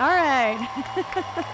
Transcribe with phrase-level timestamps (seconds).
[0.00, 0.56] All right.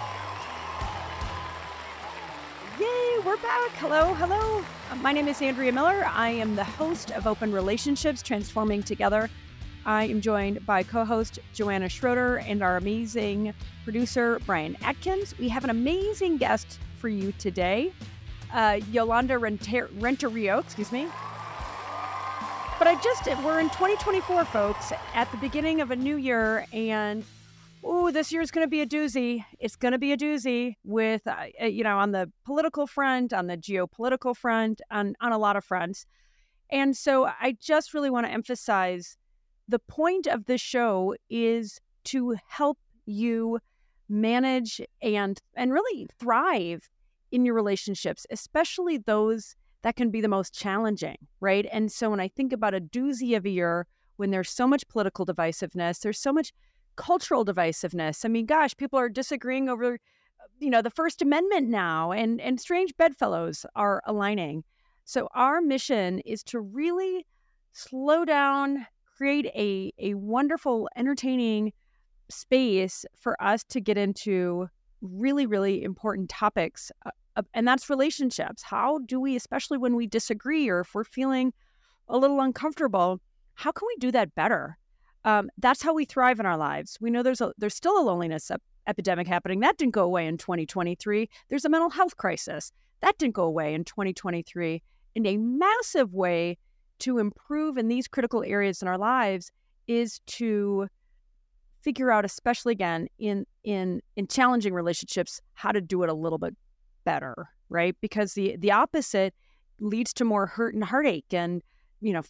[2.79, 3.71] Yay, we're back.
[3.72, 4.64] Hello, hello.
[5.03, 6.04] My name is Andrea Miller.
[6.09, 9.29] I am the host of Open Relationships Transforming Together.
[9.85, 15.36] I am joined by co host Joanna Schroeder and our amazing producer, Brian Atkins.
[15.40, 17.93] We have an amazing guest for you today,
[18.53, 21.08] uh, Yolanda Renter- Renteria, excuse me.
[22.79, 27.25] But I just, we're in 2024, folks, at the beginning of a new year, and
[27.86, 29.45] oh, this year is going to be a doozy.
[29.61, 33.33] It's going to be a doozy with, uh, uh, you know, on the political front,
[33.33, 36.06] on the geopolitical front, on, on a lot of fronts.
[36.70, 39.17] And so I just really want to emphasize
[39.69, 43.61] the point of this show is to help you
[44.09, 46.89] manage and and really thrive
[47.33, 51.67] in your relationships, especially those that can be the most challenging, right?
[51.73, 54.87] And so when I think about a doozy of a year, when there's so much
[54.89, 56.53] political divisiveness, there's so much
[56.97, 58.25] cultural divisiveness.
[58.25, 59.98] I mean, gosh, people are disagreeing over,
[60.59, 64.65] you know, the First Amendment now, and and strange bedfellows are aligning.
[65.05, 67.27] So our mission is to really
[67.73, 71.73] slow down, create a a wonderful, entertaining
[72.29, 74.69] space for us to get into
[75.01, 77.11] really, really important topics uh,
[77.55, 78.63] and that's relationships.
[78.63, 81.53] How do we, especially when we disagree or if we're feeling
[82.09, 83.20] a little uncomfortable,
[83.55, 84.79] how can we do that better?
[85.27, 86.99] Um, that's how we thrive in our lives.
[87.01, 89.59] We know there's a there's still a loneliness ep- epidemic happening.
[89.61, 91.29] That didn't go away in 2023.
[91.49, 94.83] There's a mental health crisis that didn't go away in 2023.
[95.17, 96.59] In a massive way
[97.01, 99.51] to improve in these critical areas in our lives
[99.89, 100.87] is to
[101.83, 106.39] figure out, especially again in in in challenging relationships, how to do it a little
[106.39, 106.55] bit
[107.05, 107.97] better, right?
[108.01, 109.35] Because the the opposite
[109.81, 111.63] leads to more hurt and heartache and,
[112.01, 112.23] you know,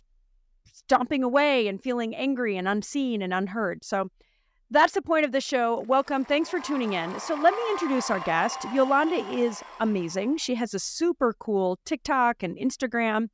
[0.72, 3.84] stomping away and feeling angry and unseen and unheard.
[3.84, 4.10] So
[4.70, 5.80] that's the point of the show.
[5.86, 6.24] Welcome.
[6.24, 7.20] Thanks for tuning in.
[7.20, 8.58] So let me introduce our guest.
[8.74, 10.38] Yolanda is amazing.
[10.38, 13.28] She has a super cool TikTok and Instagram.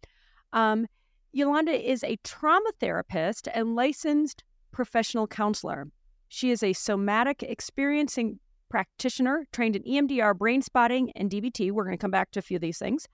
[0.52, 0.86] Um,
[1.32, 5.88] Yolanda is a trauma therapist and licensed professional counselor.
[6.28, 8.38] She is a somatic experiencing
[8.68, 11.72] practitioner trained in EMDR, Brainspotting, and DBT.
[11.72, 13.06] We're going to come back to a few of these things.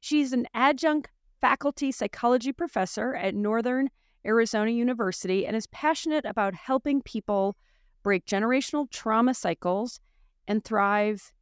[0.00, 1.08] She's an adjunct
[1.40, 3.90] faculty psychology professor at Northern
[4.26, 7.56] Arizona University and is passionate about helping people
[8.02, 10.00] break generational trauma cycles
[10.48, 11.32] and thrive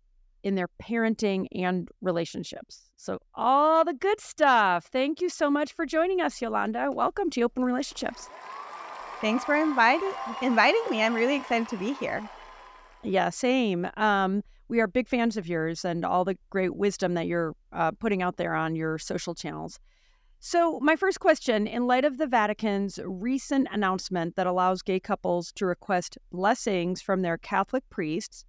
[0.42, 2.90] in their parenting and relationships.
[2.96, 4.86] So, all the good stuff.
[4.86, 6.90] Thank you so much for joining us, Yolanda.
[6.92, 8.28] Welcome to Open Relationships.
[9.20, 10.12] Thanks for inviting
[10.42, 11.02] inviting me.
[11.02, 12.28] I'm really excited to be here.
[13.02, 13.88] Yeah, same.
[13.96, 17.92] Um, we are big fans of yours and all the great wisdom that you're uh,
[17.92, 19.78] putting out there on your social channels.
[20.40, 25.52] So, my first question in light of the Vatican's recent announcement that allows gay couples
[25.52, 28.44] to request blessings from their Catholic priests,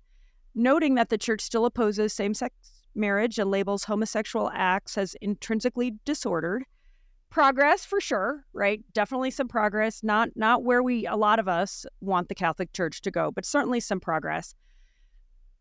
[0.54, 2.54] noting that the church still opposes same sex
[2.96, 6.64] marriage and labels homosexual acts as intrinsically disordered,
[7.30, 11.86] progress for sure right definitely some progress not not where we a lot of us
[12.00, 14.56] want the catholic church to go but certainly some progress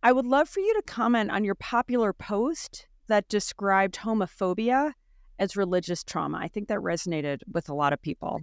[0.04, 4.92] i would love for you to comment on your popular post that described homophobia
[5.37, 6.38] as religious trauma.
[6.41, 8.41] I think that resonated with a lot of people.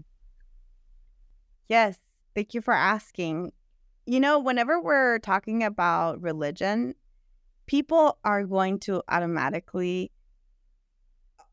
[1.70, 1.98] Yes
[2.36, 3.52] thank you for asking.
[4.06, 6.96] You know whenever we're talking about religion
[7.66, 10.12] people are going to automatically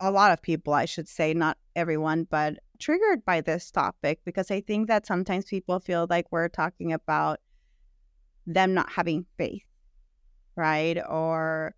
[0.00, 4.50] a lot of people, I should say, not everyone, but triggered by this topic because
[4.50, 7.38] I think that sometimes people feel like we're talking about
[8.46, 9.64] them not having faith,
[10.58, 10.98] right?
[11.08, 11.74] Or,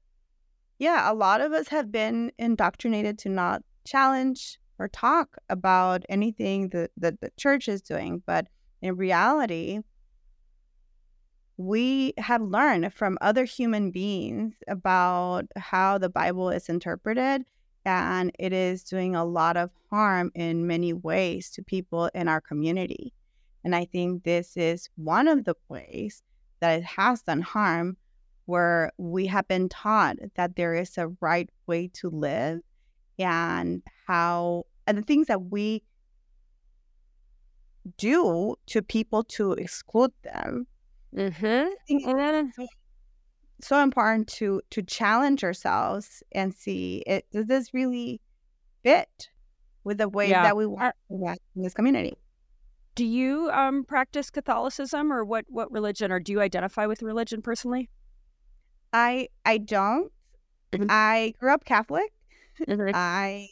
[0.78, 6.70] yeah, a lot of us have been indoctrinated to not challenge or talk about anything
[6.70, 8.22] that, that the church is doing.
[8.26, 8.46] But
[8.80, 9.80] in reality,
[11.58, 17.44] we have learned from other human beings about how the Bible is interpreted
[17.84, 22.40] and it is doing a lot of harm in many ways to people in our
[22.40, 23.12] community.
[23.62, 26.22] And I think this is one of the ways
[26.60, 27.98] that it has done harm,
[28.46, 32.60] where we have been taught that there is a right way to live
[33.18, 35.82] and how, and the things that we
[37.96, 40.66] do to people to exclude them.
[41.14, 41.68] Mm-hmm
[43.62, 48.20] so important to to challenge ourselves and see it does this really
[48.82, 49.28] fit
[49.84, 50.42] with the way yeah.
[50.42, 52.16] that we want in this community
[52.94, 57.42] do you um, practice catholicism or what what religion or do you identify with religion
[57.42, 57.88] personally
[58.92, 60.12] i i don't
[60.72, 60.86] mm-hmm.
[60.88, 62.12] i grew up catholic
[62.60, 62.90] mm-hmm.
[62.94, 63.48] i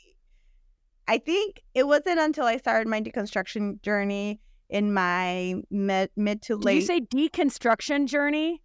[1.07, 6.57] i think it wasn't until i started my deconstruction journey in my mid mid to
[6.57, 6.75] late.
[6.75, 8.63] Did you say deconstruction journey?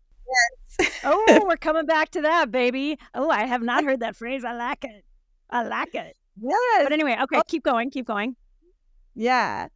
[0.80, 1.00] Yes.
[1.04, 2.98] oh, we're coming back to that, baby.
[3.14, 4.44] Oh, I have not heard that phrase.
[4.44, 5.06] I like it.
[5.50, 6.18] I like it.
[6.42, 6.84] Yes.
[6.84, 7.44] But anyway, okay, oh.
[7.48, 8.36] keep going, keep going.
[9.16, 9.68] Yeah.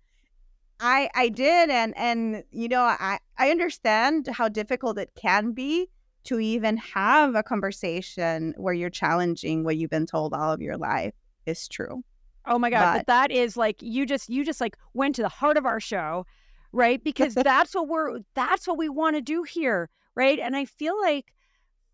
[0.79, 5.89] I I did and and you know, I I understand how difficult it can be
[6.27, 10.77] to even have a conversation where you're challenging what you've been told all of your
[10.77, 11.13] life
[11.45, 12.03] is true.
[12.45, 15.21] Oh my god, but, but that is like you just you just like went to
[15.21, 16.25] the heart of our show,
[16.71, 17.01] right?
[17.03, 20.39] Because that's what we're that's what we want to do here, right?
[20.39, 21.33] And I feel like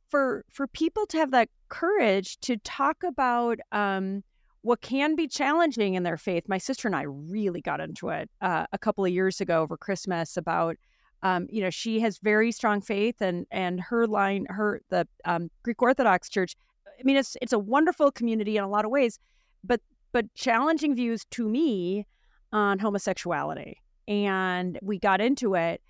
[0.09, 4.23] for for people to have that courage to talk about um
[4.61, 6.45] what can be challenging in their faith.
[6.47, 9.75] My sister and I really got into it uh, a couple of years ago over
[9.75, 10.77] Christmas about
[11.23, 15.49] um, you know, she has very strong faith, and and her line, her the um,
[15.63, 16.55] Greek Orthodox Church.
[16.99, 19.19] I mean, it's it's a wonderful community in a lot of ways,
[19.63, 19.79] but
[20.11, 22.05] but challenging views to me
[22.51, 25.81] on homosexuality, and we got into it,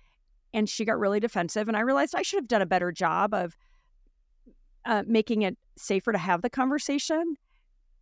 [0.54, 3.34] and she got really defensive, and I realized I should have done a better job
[3.34, 3.56] of
[4.84, 7.36] uh, making it safer to have the conversation.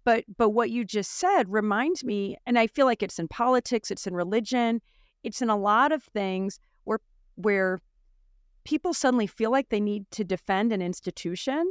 [0.05, 3.91] But but what you just said reminds me, and I feel like it's in politics,
[3.91, 4.83] it's in religion,
[5.23, 6.61] it's in a lot of things
[7.37, 7.81] where
[8.65, 11.71] people suddenly feel like they need to defend an institution,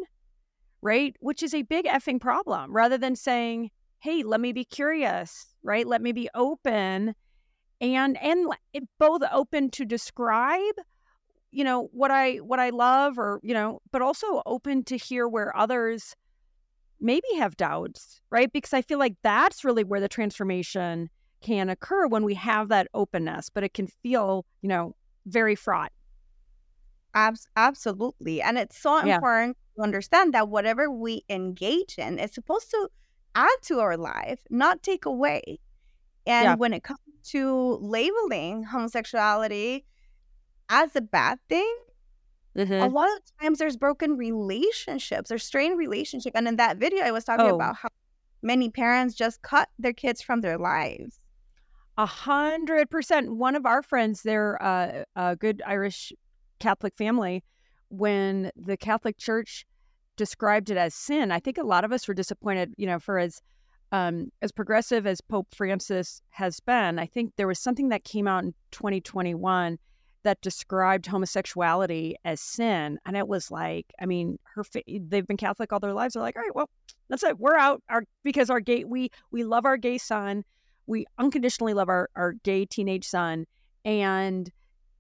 [0.81, 1.15] right?
[1.19, 5.87] Which is a big effing problem rather than saying, hey, let me be curious, right?
[5.87, 7.15] Let me be open
[7.81, 8.47] and and
[8.99, 10.75] both open to describe
[11.51, 15.27] you know what i what i love or you know but also open to hear
[15.27, 16.15] where others
[16.99, 21.09] maybe have doubts right because i feel like that's really where the transformation
[21.41, 24.95] can occur when we have that openness but it can feel you know
[25.25, 25.91] very fraught.
[27.13, 28.41] Abs- absolutely.
[28.41, 29.15] And it's so yeah.
[29.15, 32.89] important to understand that whatever we engage in is supposed to
[33.35, 35.59] add to our life, not take away.
[36.25, 36.55] And yeah.
[36.55, 39.85] when it comes to labeling homosexuality
[40.69, 41.75] as a bad thing,
[42.57, 42.73] mm-hmm.
[42.73, 46.33] a lot of times there's broken relationships, there's strained relationship.
[46.35, 47.55] And in that video, I was talking oh.
[47.55, 47.89] about how
[48.41, 51.19] many parents just cut their kids from their lives.
[51.97, 53.35] A hundred percent.
[53.35, 56.13] One of our friends, they're uh, a good Irish
[56.59, 57.43] Catholic family.
[57.89, 59.65] When the Catholic Church
[60.15, 62.73] described it as sin, I think a lot of us were disappointed.
[62.77, 63.41] You know, for as
[63.91, 68.27] um, as progressive as Pope Francis has been, I think there was something that came
[68.27, 69.77] out in 2021
[70.23, 75.35] that described homosexuality as sin, and it was like, I mean, her fa- they've been
[75.35, 76.13] Catholic all their lives.
[76.13, 76.69] They're like, all right, well,
[77.09, 77.37] that's it.
[77.37, 77.81] We're out.
[77.89, 80.45] Our because our gay we we love our gay son
[80.87, 83.45] we unconditionally love our, our gay teenage son
[83.85, 84.51] and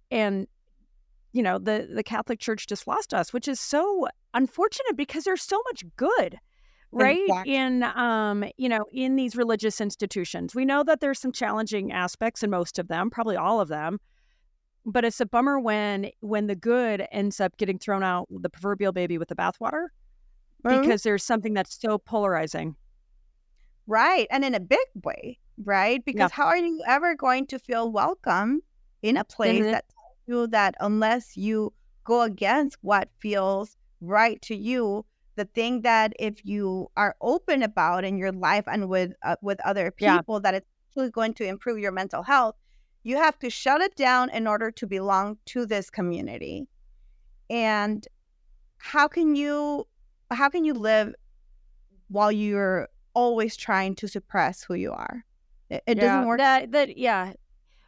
[0.09, 0.47] and
[1.33, 5.41] you know the the catholic church just lost us which is so unfortunate because there's
[5.41, 6.37] so much good
[6.91, 7.55] right exactly.
[7.55, 12.43] in um you know in these religious institutions we know that there's some challenging aspects
[12.43, 13.99] in most of them probably all of them
[14.85, 18.91] but it's a bummer when when the good ends up getting thrown out the proverbial
[18.91, 19.87] baby with the bathwater
[20.65, 20.81] mm-hmm.
[20.81, 22.75] because there's something that's so polarizing
[23.87, 26.03] right and in a big way right?
[26.05, 26.35] Because yeah.
[26.35, 28.61] how are you ever going to feel welcome
[29.01, 29.71] in a place mm-hmm.
[29.71, 31.73] that tells you that unless you
[32.03, 35.05] go against what feels right to you,
[35.35, 39.59] the thing that if you are open about in your life and with uh, with
[39.61, 40.39] other people, yeah.
[40.39, 42.55] that it's actually going to improve your mental health,
[43.03, 46.67] you have to shut it down in order to belong to this community.
[47.49, 48.07] And
[48.77, 49.87] how can you
[50.31, 51.13] how can you live
[52.09, 55.25] while you're always trying to suppress who you are?
[55.71, 56.37] It, it yeah, doesn't work.
[56.39, 57.33] That, that yeah.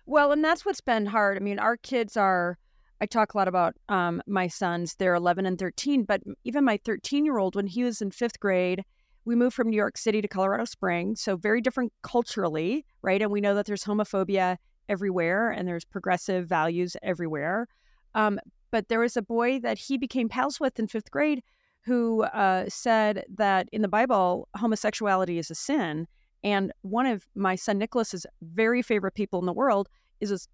[0.06, 1.38] Well, and that's what's been hard.
[1.38, 2.58] I mean, our kids are.
[3.02, 4.96] I talk a lot about um, my sons.
[4.96, 8.40] They're 11 and 13, but even my 13 year old, when he was in fifth
[8.40, 8.86] grade,
[9.26, 13.22] we moved from New York City to Colorado Springs, so very different culturally, right?
[13.22, 14.56] And we know that there's homophobia
[14.88, 17.68] everywhere and there's progressive values everywhere.
[18.16, 18.40] Um,
[18.72, 21.44] but there was a boy that he became pals with in fifth grade
[21.82, 26.08] who uh, said that in the Bible, homosexuality is a sin.
[26.44, 29.88] And one of my son Nicholas's very favorite people in the world
[30.20, 30.48] is this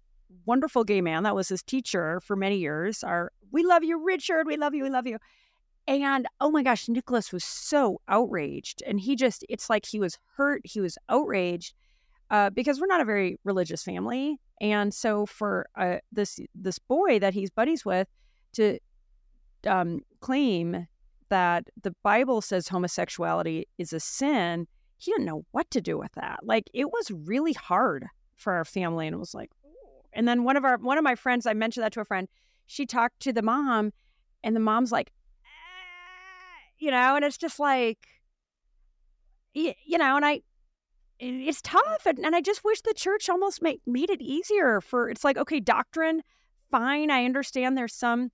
[0.44, 3.02] wonderful gay man that was his teacher for many years.
[3.02, 4.46] Our we love you, Richard.
[4.46, 4.84] We love you.
[4.84, 5.18] We love you.
[5.88, 10.18] And oh my gosh, Nicholas was so outraged, and he just it's like he was
[10.36, 10.62] hurt.
[10.64, 11.74] He was outraged
[12.30, 17.18] uh, because we're not a very religious family, and so for uh, this this boy
[17.18, 18.06] that he's buddies with
[18.52, 18.78] to
[19.66, 20.86] um, claim
[21.28, 24.66] that the Bible says homosexuality is a sin
[25.00, 26.40] he didn't know what to do with that.
[26.42, 29.50] Like it was really hard for our family, and it was like,
[30.12, 32.28] and then one of our one of my friends, I mentioned that to a friend.
[32.66, 33.92] She talked to the mom,
[34.44, 35.10] and the mom's like,
[35.44, 37.98] ah, you know, and it's just like,
[39.54, 40.42] you know, and I,
[41.18, 42.06] it's tough.
[42.06, 45.38] And, and I just wish the church almost made made it easier for it's like,
[45.38, 46.22] okay, doctrine,
[46.70, 47.10] fine.
[47.10, 48.30] I understand there's some,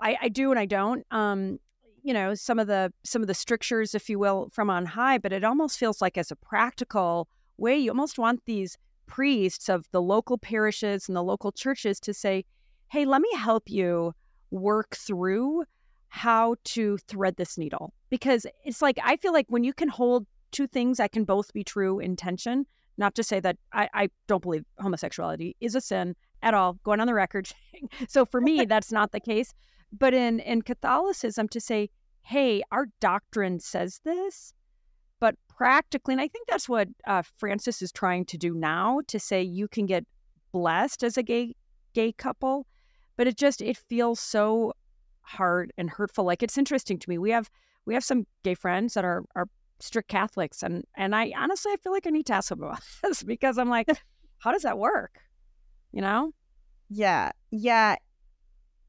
[0.00, 1.06] I, I do and I don't.
[1.10, 1.58] Um,
[2.06, 5.18] you know, some of the some of the strictures, if you will, from on high,
[5.18, 9.86] but it almost feels like as a practical way, you almost want these priests of
[9.90, 12.44] the local parishes and the local churches to say,
[12.92, 14.14] hey, let me help you
[14.52, 15.64] work through
[16.06, 17.92] how to thread this needle.
[18.08, 21.52] Because it's like, I feel like when you can hold two things that can both
[21.52, 22.66] be true in tension.
[22.98, 27.00] Not to say that I, I don't believe homosexuality is a sin at all, going
[27.00, 27.50] on the record.
[28.08, 29.52] so for me, that's not the case.
[29.98, 31.90] But in, in Catholicism, to say,
[32.22, 34.52] hey, our doctrine says this,
[35.20, 39.18] but practically, and I think that's what uh, Francis is trying to do now to
[39.18, 40.04] say you can get
[40.52, 41.54] blessed as a gay
[41.94, 42.66] gay couple,
[43.16, 44.72] but it just it feels so
[45.22, 46.24] hard and hurtful.
[46.24, 47.18] Like it's interesting to me.
[47.18, 47.50] We have
[47.86, 49.48] we have some gay friends that are are
[49.80, 52.80] strict Catholics, and and I honestly I feel like I need to ask them about
[53.02, 53.88] this because I'm like,
[54.38, 55.20] how does that work?
[55.92, 56.32] You know?
[56.88, 57.96] Yeah, yeah.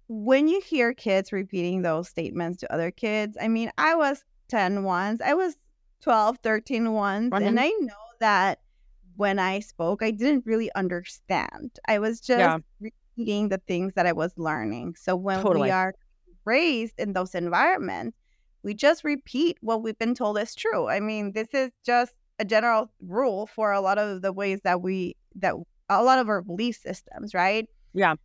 [0.08, 4.84] When you hear kids repeating those statements to other kids, I mean, I was 10
[4.84, 5.56] once, I was
[6.02, 7.44] 12, 13 once, mm-hmm.
[7.44, 8.60] and I know that
[9.18, 11.80] when I spoke, I didn't really understand.
[11.88, 12.58] I was just yeah.
[12.80, 14.96] repeating the things that I was learning.
[14.98, 15.64] So when totally.
[15.64, 15.96] we are
[16.46, 18.18] raised in those environments,
[18.64, 20.88] we just repeat what we've been told is true.
[20.88, 24.82] I mean, this is just a general rule for a lot of the ways that
[24.82, 25.56] we that
[25.90, 27.68] a lot of our belief systems, right?
[27.94, 28.16] Yeah.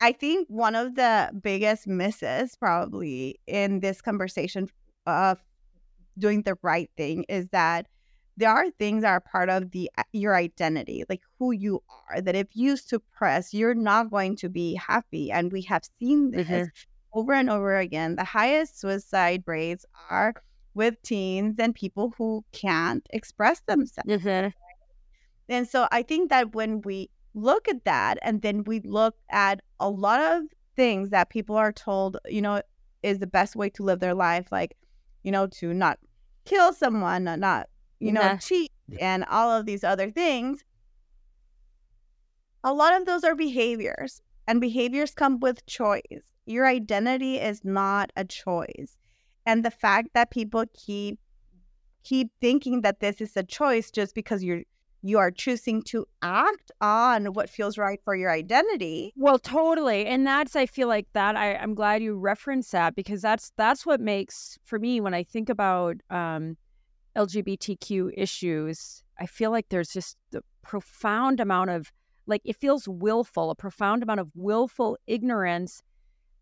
[0.00, 4.68] I think one of the biggest misses probably in this conversation
[5.06, 5.38] of
[6.18, 7.86] doing the right thing is that
[8.36, 12.20] there are things that are part of the uh, your identity, like who you are.
[12.20, 15.32] That if you suppress, you're not going to be happy.
[15.32, 16.64] And we have seen this mm-hmm
[17.12, 20.34] over and over again, the highest suicide rates are
[20.74, 24.08] with teens and people who can't express themselves.
[24.08, 24.48] Mm-hmm.
[25.48, 29.60] And so I think that when we look at that and then we look at
[29.80, 30.44] a lot of
[30.76, 32.62] things that people are told, you know,
[33.02, 34.76] is the best way to live their life, like,
[35.22, 35.98] you know, to not
[36.44, 37.68] kill someone, uh, not,
[38.00, 38.36] you know, yeah.
[38.36, 40.64] cheat and all of these other things.
[42.64, 46.32] A lot of those are behaviors, and behaviors come with choice.
[46.46, 48.96] Your identity is not a choice.
[49.46, 51.18] And the fact that people keep
[52.02, 54.62] keep thinking that this is a choice just because you're
[55.02, 59.12] you are choosing to act on what feels right for your identity.
[59.16, 60.06] Well, totally.
[60.06, 63.86] And that's I feel like that I, I'm glad you referenced that because that's that's
[63.86, 66.56] what makes for me when I think about um
[67.16, 71.90] LGBTQ issues, I feel like there's just a profound amount of
[72.26, 75.82] like it feels willful, a profound amount of willful ignorance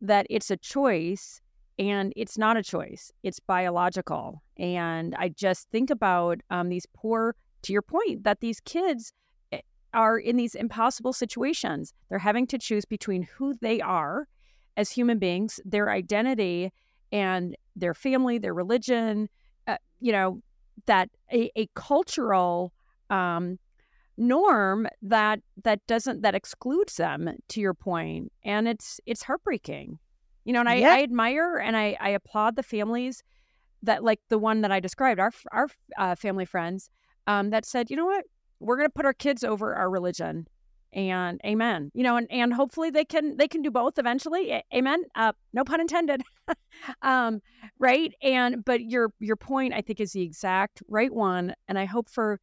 [0.00, 1.40] that it's a choice
[1.78, 4.42] and it's not a choice, it's biological.
[4.58, 9.12] And I just think about um, these poor, to your point, that these kids
[9.52, 9.60] eh,
[9.94, 11.92] are in these impossible situations.
[12.08, 14.28] They're having to choose between who they are
[14.76, 16.72] as human beings, their identity,
[17.12, 19.28] and their family, their religion,
[19.66, 20.40] uh, you know,
[20.86, 22.72] that a, a cultural
[23.10, 23.58] um,
[24.16, 29.98] norm that that doesn't that excludes them to your point and it's it's heartbreaking
[30.44, 33.22] you know and i, I admire and I, I applaud the families
[33.82, 36.88] that like the one that i described our our uh, family friends
[37.26, 38.24] um, that said you know what?
[38.60, 40.46] We're going to put our kids over our religion
[40.92, 41.90] and amen.
[41.94, 45.64] You know and, and hopefully they can they can do both eventually amen uh, no
[45.64, 46.22] pun intended
[47.02, 47.40] um,
[47.78, 48.12] right?
[48.22, 52.08] And but your your point i think is the exact right one and i hope
[52.08, 52.40] for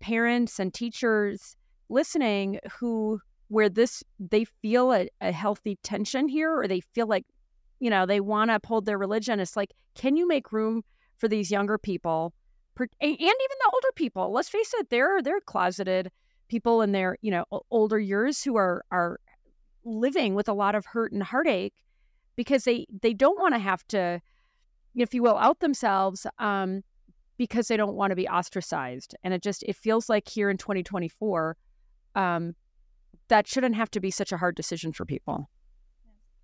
[0.00, 1.56] parents and teachers
[1.88, 7.24] listening who where this they feel a, a healthy tension here or they feel like
[7.80, 10.82] you know they want to uphold their religion it's like can you make room
[11.16, 12.32] for these younger people
[12.80, 16.10] and even the older people let's face it they're they're closeted
[16.48, 19.20] people in their you know older years who are are
[19.84, 21.74] living with a lot of hurt and heartache
[22.36, 24.20] because they they don't want to have to
[24.94, 26.82] if you will out themselves um
[27.38, 29.14] because they don't want to be ostracized.
[29.22, 31.56] And it just it feels like here in 2024,
[32.16, 32.54] um,
[33.28, 35.48] that shouldn't have to be such a hard decision for people.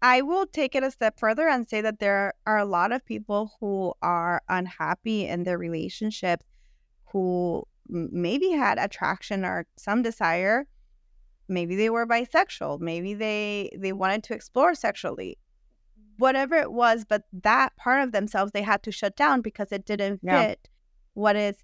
[0.04, 3.06] I will take it a step further and say that there are a lot of
[3.06, 6.44] people who are unhappy in their relationships
[7.12, 10.66] who maybe had attraction or some desire
[11.48, 15.36] maybe they were bisexual maybe they they wanted to explore sexually
[16.16, 19.84] whatever it was but that part of themselves they had to shut down because it
[19.84, 20.70] didn't fit yeah
[21.14, 21.56] what is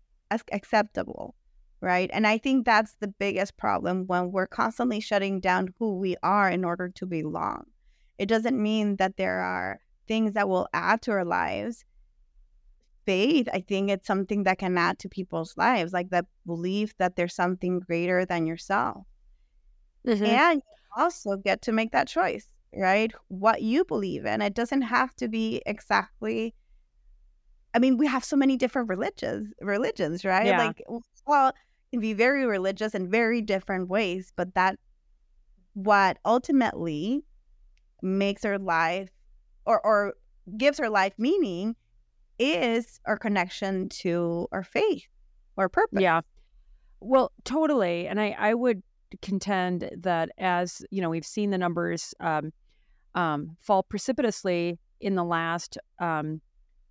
[0.52, 1.34] acceptable,
[1.80, 2.08] right?
[2.12, 6.48] And I think that's the biggest problem when we're constantly shutting down who we are
[6.48, 7.64] in order to belong.
[8.20, 11.86] It doesn't mean that there are things that will add to our lives
[13.06, 17.16] faith, I think it's something that can add to people's lives, like that belief that
[17.16, 19.06] there's something greater than yourself.
[20.06, 20.24] Mm-hmm.
[20.24, 22.46] And you also get to make that choice,
[22.76, 23.10] right?
[23.28, 24.42] What you believe in.
[24.42, 26.54] It doesn't have to be exactly
[27.72, 30.46] I mean, we have so many different religions, religions, right?
[30.46, 30.58] Yeah.
[30.58, 30.82] Like
[31.26, 31.52] well,
[31.90, 34.78] can be very religious in very different ways, but that
[35.74, 37.24] what ultimately
[38.02, 39.10] makes her life
[39.66, 40.14] or or
[40.56, 41.76] gives her life meaning
[42.38, 45.06] is our connection to our faith
[45.56, 46.00] or purpose.
[46.00, 46.22] Yeah.
[47.00, 48.06] Well, totally.
[48.06, 48.82] And I, I would
[49.22, 52.52] contend that as, you know, we've seen the numbers um,
[53.14, 56.40] um, fall precipitously in the last um,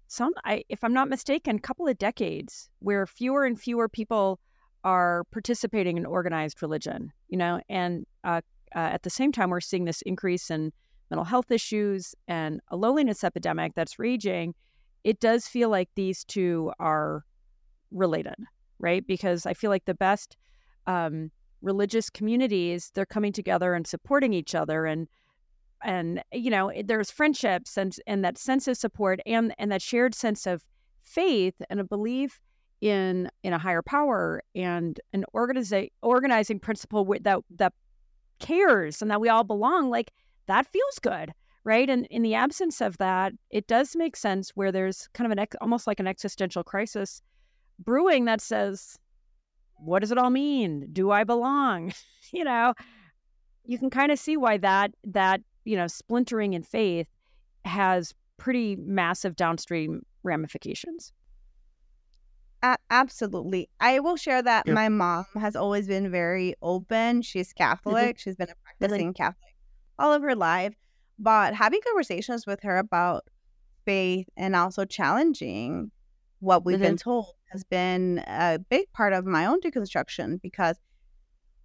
[0.07, 4.39] some I if I'm not mistaken, couple of decades where fewer and fewer people
[4.83, 8.41] are participating in organized religion, you know, and uh,
[8.75, 10.71] uh, at the same time, we're seeing this increase in
[11.09, 14.53] mental health issues and a loneliness epidemic that's raging.
[15.03, 17.23] It does feel like these two are
[17.91, 18.35] related,
[18.79, 19.05] right?
[19.05, 20.37] Because I feel like the best
[20.87, 25.07] um, religious communities they're coming together and supporting each other and
[25.83, 30.13] and you know there's friendships and and that sense of support and and that shared
[30.13, 30.63] sense of
[31.03, 32.39] faith and a belief
[32.81, 37.73] in in a higher power and an organizing organizing principle that that
[38.39, 40.11] cares and that we all belong like
[40.49, 41.31] that feels good
[41.63, 45.31] right and in the absence of that it does make sense where there's kind of
[45.31, 47.21] an ex- almost like an existential crisis
[47.77, 48.97] brewing that says
[49.77, 51.93] what does it all mean do i belong
[52.33, 52.73] you know
[53.63, 57.07] you can kind of see why that that you know splintering in faith
[57.63, 61.13] has pretty massive downstream ramifications
[62.61, 63.69] a- absolutely.
[63.79, 64.75] I will share that yep.
[64.75, 67.21] my mom has always been very open.
[67.21, 67.63] She's mm-hmm.
[67.63, 68.19] Catholic.
[68.19, 69.48] She's been a practicing Catholic
[69.99, 70.73] all of her life.
[71.17, 73.27] But having conversations with her about
[73.85, 75.91] faith and also challenging
[76.39, 76.83] what we've mm-hmm.
[76.83, 80.77] been told has been a big part of my own deconstruction because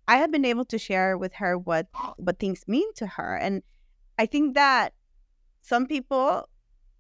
[0.08, 1.86] I have been able to share with her what
[2.16, 3.36] what things mean to her.
[3.36, 3.62] And
[4.18, 4.92] I think that
[5.62, 6.48] some people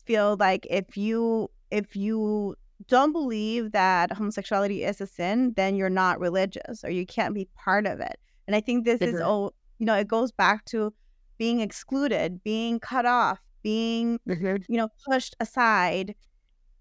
[0.04, 2.54] feel like if you if you
[2.86, 7.48] don't believe that homosexuality is a sin, then you're not religious or you can't be
[7.56, 8.18] part of it.
[8.46, 9.16] And I think this mm-hmm.
[9.16, 10.92] is all, you know, it goes back to
[11.38, 14.56] being excluded, being cut off, being, mm-hmm.
[14.68, 16.14] you know, pushed aside.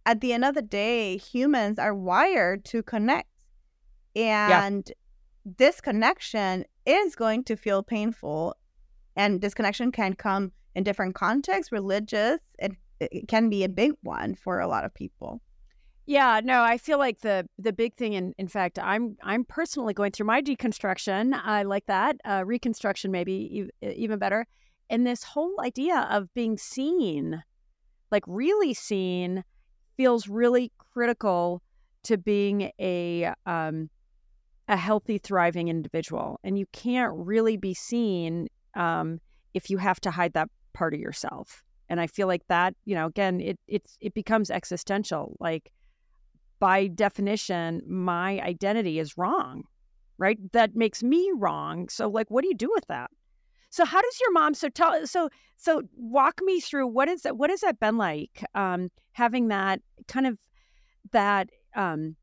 [0.05, 3.29] At the end of the day, humans are wired to connect.
[4.15, 4.93] And yeah.
[5.57, 8.55] this connection is going to feel painful.
[9.15, 14.35] And disconnection can come in different contexts, religious, and it can be a big one
[14.35, 15.41] for a lot of people.
[16.05, 19.45] Yeah, no, I feel like the the big thing, and in, in fact, I'm I'm
[19.45, 21.33] personally going through my deconstruction.
[21.33, 24.45] I like that uh, reconstruction, maybe even better.
[24.89, 27.41] And this whole idea of being seen,
[28.11, 29.45] like really seen,
[29.95, 31.61] feels really critical
[32.03, 33.89] to being a um,
[34.67, 36.37] a healthy, thriving individual.
[36.43, 39.21] And you can't really be seen um,
[39.53, 41.63] if you have to hide that part of yourself.
[41.89, 45.71] And I feel like that, you know, again, it it's it becomes existential, like
[46.63, 49.65] by definition, my identity is wrong,
[50.17, 50.39] right?
[50.53, 51.89] That makes me wrong.
[51.89, 53.11] So, like, what do you do with that?
[53.69, 54.53] So, how does your mom?
[54.53, 55.05] So, tell.
[55.05, 57.35] So, so walk me through what is that?
[57.35, 58.45] What has that been like?
[58.55, 60.37] Um, having that kind of
[61.11, 62.15] that um,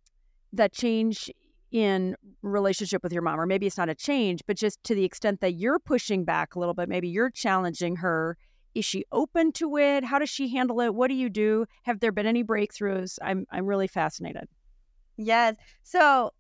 [0.55, 1.31] that change
[1.71, 5.05] in relationship with your mom, or maybe it's not a change, but just to the
[5.05, 8.39] extent that you're pushing back a little bit, maybe you're challenging her
[8.75, 10.05] is she open to it?
[10.05, 10.95] How does she handle it?
[10.95, 11.67] What do you do?
[11.85, 13.19] Have there been any breakthroughs?
[13.23, 14.49] I'm I'm really fascinated.
[15.17, 15.57] Yes.
[15.83, 16.31] So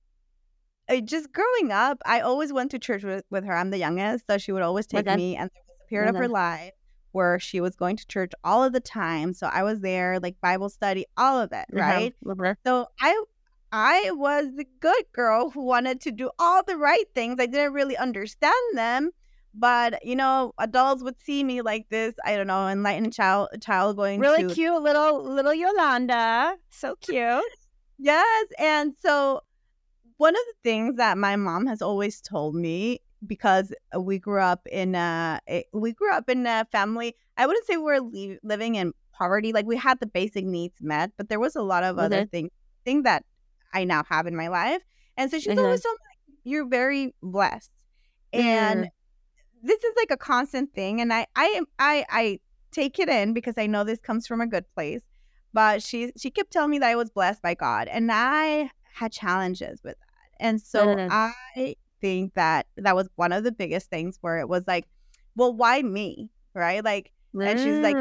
[1.05, 3.55] just growing up, I always went to church with, with her.
[3.55, 5.37] I'm the youngest, so she would always take me.
[5.37, 6.73] And there was a period of her life
[7.13, 9.35] where she was going to church all of the time.
[9.35, 12.15] So I was there, like Bible study, all of it, right?
[12.25, 12.53] Mm-hmm.
[12.65, 13.23] So I
[13.73, 17.37] I was the good girl who wanted to do all the right things.
[17.39, 19.11] I didn't really understand them,
[19.55, 22.15] but you know, adults would see me like this.
[22.25, 24.55] I don't know, enlightened child, child going really to...
[24.55, 27.43] cute, little little Yolanda, so cute.
[27.99, 29.41] yes, and so
[30.17, 34.67] one of the things that my mom has always told me because we grew up
[34.71, 35.41] in a
[35.73, 37.17] we grew up in a family.
[37.37, 39.53] I wouldn't say we're li- living in poverty.
[39.53, 42.05] Like we had the basic needs met, but there was a lot of mm-hmm.
[42.05, 42.51] other things
[42.85, 43.25] thing that
[43.75, 44.83] I now have in my life.
[45.17, 45.59] And so she's mm-hmm.
[45.59, 47.71] always told me, "You're very blessed."
[48.33, 48.89] And mm-hmm
[49.63, 52.41] this is like a constant thing and I I I I
[52.73, 55.03] take it in because I know this comes from a good place.
[55.53, 59.13] But she she kept telling me that I was blessed by God and I had
[59.13, 60.45] challenges with that.
[60.45, 61.09] And so mm-hmm.
[61.11, 64.87] I think that that was one of the biggest things where it was like,
[65.35, 66.31] well, why me?
[66.55, 66.85] Right?
[66.85, 67.97] Like and she's like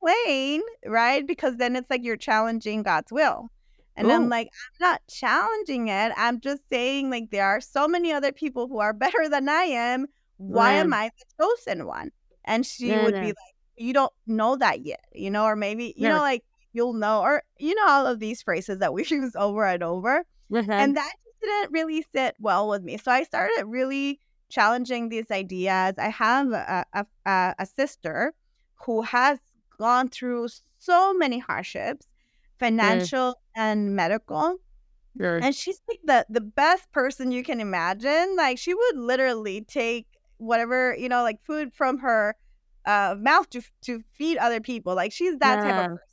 [0.00, 1.26] complain, right?
[1.26, 3.50] Because then it's like you're challenging God's will.
[3.96, 4.12] And Ooh.
[4.12, 4.48] I'm like,
[4.80, 6.12] I'm not challenging it.
[6.16, 9.62] I'm just saying, like, there are so many other people who are better than I
[9.62, 10.06] am.
[10.36, 12.10] Why am I the chosen one?
[12.44, 16.08] And she would be like, You don't know that yet, you know, or maybe, you
[16.08, 19.64] know, like you'll know, or you know, all of these phrases that we use over
[19.64, 20.24] and over.
[20.52, 20.70] Mm-hmm.
[20.70, 22.96] And that didn't really sit well with me.
[22.96, 24.18] So I started really
[24.50, 25.94] challenging these ideas.
[25.98, 28.34] I have a, a, a sister
[28.84, 29.38] who has
[29.78, 32.06] gone through so many hardships,
[32.58, 33.34] financial mm.
[33.56, 34.56] and medical.
[35.16, 35.38] Sure.
[35.38, 38.34] And she's like the the best person you can imagine.
[38.36, 40.06] Like she would literally take
[40.38, 42.34] whatever, you know, like food from her
[42.84, 44.94] uh, mouth to to feed other people.
[44.94, 45.70] Like she's that yeah.
[45.70, 46.08] type of person.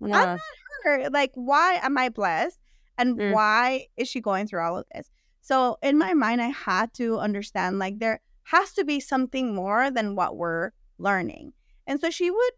[0.00, 0.20] Like, yeah.
[0.20, 0.40] I'm not
[0.84, 1.10] her.
[1.10, 2.58] Like, why am I blessed?
[2.98, 3.32] And mm.
[3.32, 5.10] why is she going through all of this?
[5.40, 9.90] So in my mind, I had to understand like there has to be something more
[9.90, 11.52] than what we're learning.
[11.86, 12.52] And so she would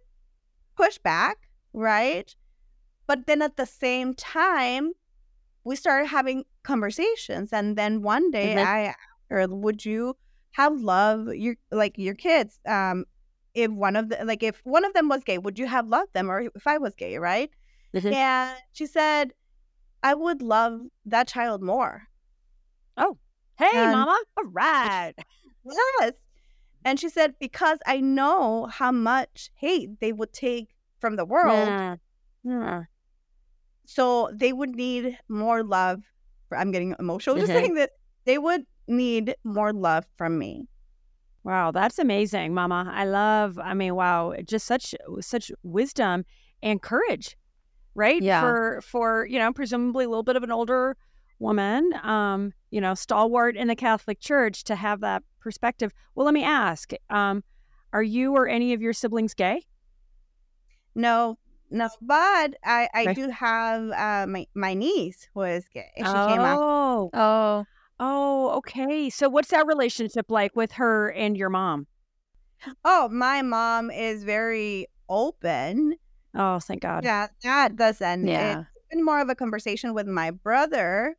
[0.77, 1.39] push back,
[1.73, 2.35] right?
[3.07, 4.93] But then at the same time,
[5.65, 7.53] we started having conversations.
[7.53, 8.69] And then one day mm-hmm.
[8.69, 8.99] I asked
[9.31, 10.17] her, Would you
[10.53, 12.59] have love your like your kids?
[12.67, 13.05] Um,
[13.55, 16.13] if one of the like if one of them was gay, would you have loved
[16.13, 17.51] them or if I was gay, right?
[17.95, 18.13] Mm-hmm.
[18.13, 19.33] And she said,
[20.03, 22.05] I would love that child more.
[22.97, 23.19] Oh,
[23.59, 24.19] hey, and, mama.
[24.37, 25.15] All right.
[26.01, 26.13] Yes.
[26.85, 31.67] And she said, because I know how much hate they would take from the world.
[31.67, 31.97] Yeah.
[32.45, 32.83] Yeah.
[33.87, 36.03] So they would need more love.
[36.53, 37.59] I'm getting emotional just mm-hmm.
[37.59, 37.91] saying that
[38.25, 40.69] they would need more love from me.
[41.45, 42.91] Wow, that's amazing, Mama.
[42.93, 43.57] I love.
[43.59, 46.25] I mean, wow, just such such wisdom
[46.61, 47.37] and courage,
[47.95, 48.21] right?
[48.21, 48.41] Yeah.
[48.41, 50.97] For for you know, presumably a little bit of an older
[51.39, 55.93] woman, um, you know, stalwart in the Catholic Church to have that perspective.
[56.17, 57.45] Well, let me ask: um,
[57.93, 59.63] Are you or any of your siblings gay?
[60.97, 61.39] No,
[61.71, 65.91] no, but I I do have uh, my my niece who is gay.
[65.97, 66.29] She oh.
[66.29, 66.59] came out.
[66.61, 67.65] Oh, oh,
[68.01, 68.51] oh.
[68.59, 69.11] Okay.
[69.11, 71.87] So, what's that relationship like with her and your mom?
[72.85, 75.97] Oh, my mom is very open.
[76.35, 77.05] Oh, thank God.
[77.05, 78.27] Yeah, that doesn't.
[78.27, 78.61] Yeah.
[78.61, 81.17] It's been more of a conversation with my brother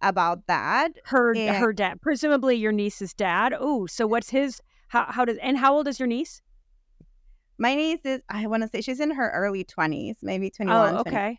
[0.00, 0.92] about that.
[1.04, 3.54] Her and, her dad, presumably your niece's dad.
[3.58, 4.60] Oh, so what's his?
[4.88, 6.40] How how does and how old is your niece?
[7.58, 10.96] My niece is I want to say she's in her early twenties, maybe twenty one.
[10.96, 11.38] Oh, okay.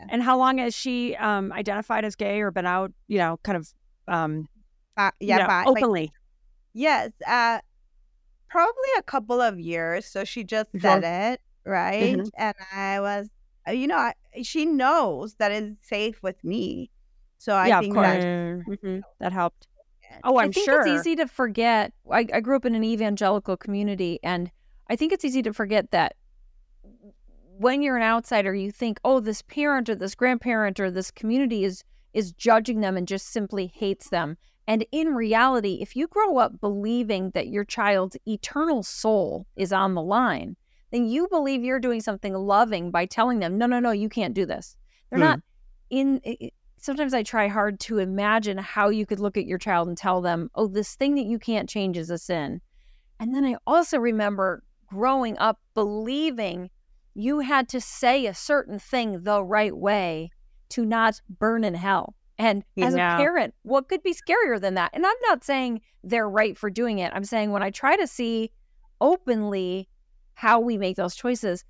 [0.00, 0.06] Yeah.
[0.10, 2.92] And how long has she um, identified as gay or been out?
[3.08, 3.68] You know, kind of
[4.08, 4.48] um,
[4.96, 6.00] uh, yeah, you know, openly.
[6.02, 6.10] Like,
[6.72, 7.60] yes, uh,
[8.48, 10.06] probably a couple of years.
[10.06, 12.28] So she just said it right, mm-hmm.
[12.36, 13.28] and I was,
[13.68, 16.90] uh, you know, I, she knows that it's safe with me.
[17.38, 19.00] So I yeah, think that mm-hmm.
[19.20, 19.68] that helped.
[20.24, 20.80] Oh, I'm I think sure.
[20.80, 21.92] it's easy to forget.
[22.10, 24.50] I, I grew up in an evangelical community, and
[24.88, 26.16] I think it's easy to forget that
[27.58, 31.64] when you're an outsider, you think, "Oh, this parent or this grandparent or this community
[31.64, 36.38] is is judging them and just simply hates them." And in reality, if you grow
[36.38, 40.56] up believing that your child's eternal soul is on the line,
[40.90, 44.34] then you believe you're doing something loving by telling them, "No, no, no, you can't
[44.34, 44.76] do this."
[45.10, 45.22] They're mm.
[45.22, 45.40] not
[45.90, 46.20] in
[46.82, 50.20] sometimes I try hard to imagine how you could look at your child and tell
[50.20, 52.60] them, oh, this thing that you can't change is a sin.
[53.20, 56.68] And then I also remember growing up believing
[57.14, 60.30] you had to say a certain thing the right way
[60.68, 62.14] to not burn in hell.
[62.38, 64.90] And as a parent, what could be scarier than that?
[64.92, 67.12] And I'm not saying they're right for doing it.
[67.14, 68.50] I'm saying when I try to see
[69.00, 69.88] openly
[70.34, 71.64] how we make those choices,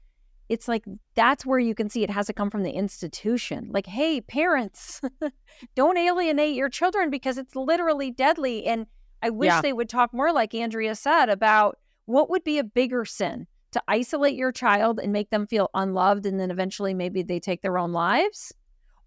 [0.49, 3.69] it's like that's where you can see it has to come from the institution.
[3.71, 5.01] Like, hey, parents,
[5.75, 8.65] don't alienate your children because it's literally deadly.
[8.65, 8.87] And
[9.23, 9.61] I wish yeah.
[9.61, 13.83] they would talk more, like Andrea said, about what would be a bigger sin to
[13.89, 17.79] isolate your child and make them feel unloved, and then eventually maybe they take their
[17.79, 18.53] own lives,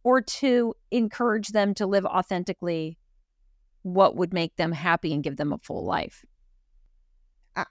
[0.04, 2.98] or to encourage them to live authentically
[3.84, 6.26] what would make them happy and give them a full life.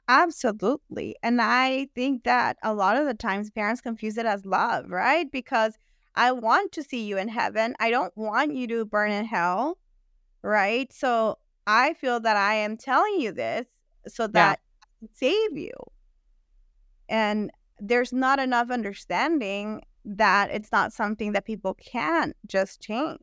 [0.09, 1.17] Absolutely.
[1.23, 5.31] And I think that a lot of the times parents confuse it as love, right?
[5.31, 5.77] Because
[6.15, 7.75] I want to see you in heaven.
[7.81, 9.79] I don't want you to burn in hell,
[10.43, 10.93] right?
[10.93, 13.67] So I feel that I am telling you this
[14.07, 14.51] so that yeah.
[14.53, 14.64] I can
[15.13, 15.73] save you.
[17.09, 23.19] And there's not enough understanding that it's not something that people can just change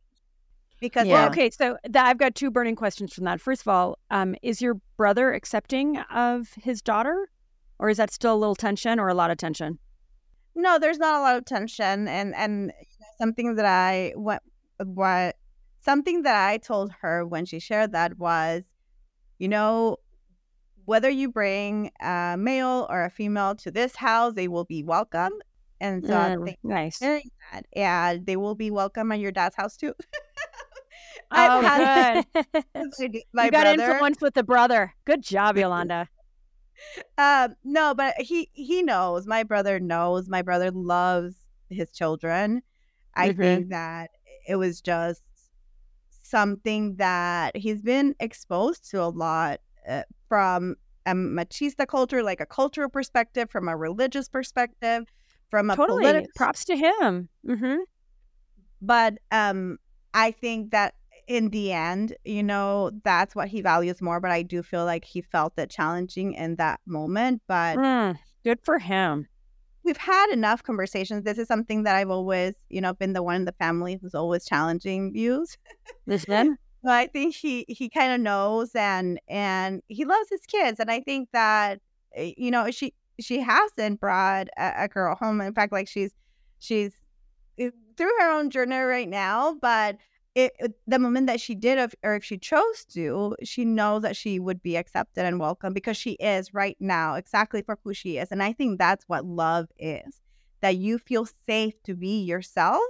[0.79, 1.13] because yeah.
[1.13, 4.61] well, okay so i've got two burning questions from that first of all um, is
[4.61, 7.29] your brother accepting of his daughter
[7.77, 9.77] or is that still a little tension or a lot of tension
[10.55, 12.73] no there's not a lot of tension and and
[13.19, 14.41] something that i what
[14.83, 15.35] what
[15.79, 18.63] something that i told her when she shared that was
[19.37, 19.97] you know
[20.85, 25.31] whether you bring a male or a female to this house, they will be welcome.
[25.79, 26.99] And so Mm, nice.
[26.99, 29.93] that, and they will be welcome at your dad's house too.
[31.31, 32.63] Oh, had good.
[33.33, 33.93] my- you got brother.
[33.93, 34.93] influence with the brother.
[35.05, 36.07] Good job, Yolanda.
[37.17, 39.27] Um, no, but he he knows.
[39.27, 40.29] My brother knows.
[40.29, 41.35] My brother loves
[41.69, 42.63] his children.
[43.15, 43.37] I Mhm.
[43.39, 44.11] think that
[44.47, 45.21] it was just
[46.23, 52.45] something that he's been exposed to a lot uh, from a machista culture, like a
[52.45, 55.03] cultural perspective, from a religious perspective,
[55.49, 56.03] from a Totally.
[56.03, 56.31] political.
[56.37, 57.27] Props to him.
[57.45, 57.75] hmm
[58.81, 59.77] But um,
[60.13, 60.93] I think that
[61.27, 64.21] in the end, you know, that's what he values more.
[64.21, 67.41] But I do feel like he felt it challenging in that moment.
[67.47, 69.27] But Mm, good for him.
[69.83, 71.23] we've had enough conversations.
[71.23, 74.15] This is something that I've always, you know, been the one in the family who's
[74.15, 75.57] always challenging views.
[76.05, 76.57] Listen.
[76.83, 80.89] So I think he he kind of knows and and he loves his kids, and
[80.89, 81.79] I think that
[82.15, 85.41] eh, you know she she hasn't brought a, a girl home.
[85.41, 86.11] In fact, like she's
[86.59, 86.93] she's
[87.59, 89.97] eh, through her own journey right now, but.
[90.33, 94.03] It, it- the moment that she did, if, or if she chose to, she knows
[94.03, 97.93] that she would be accepted and welcome because she is right now exactly for who
[97.93, 98.29] she is.
[98.31, 100.21] And I think that's what love is
[100.61, 102.81] that you feel safe to be yourself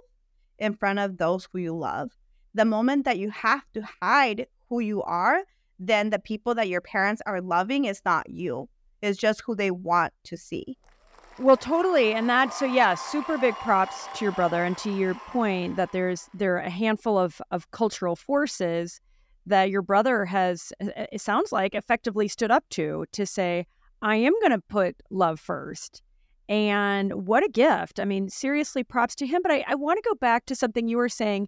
[0.59, 2.11] in front of those who you love
[2.53, 5.43] the moment that you have to hide who you are,
[5.79, 8.69] then the people that your parents are loving is not you.
[9.01, 10.77] It's just who they want to see.
[11.39, 15.15] Well, totally, and that so yeah, super big props to your brother, and to your
[15.15, 19.01] point that there's there are a handful of of cultural forces
[19.47, 20.71] that your brother has.
[20.81, 23.65] uh, It sounds like effectively stood up to to say,
[24.01, 26.03] I am going to put love first.
[26.47, 27.99] And what a gift!
[27.99, 29.41] I mean, seriously, props to him.
[29.41, 31.47] But I, I want to go back to something you were saying,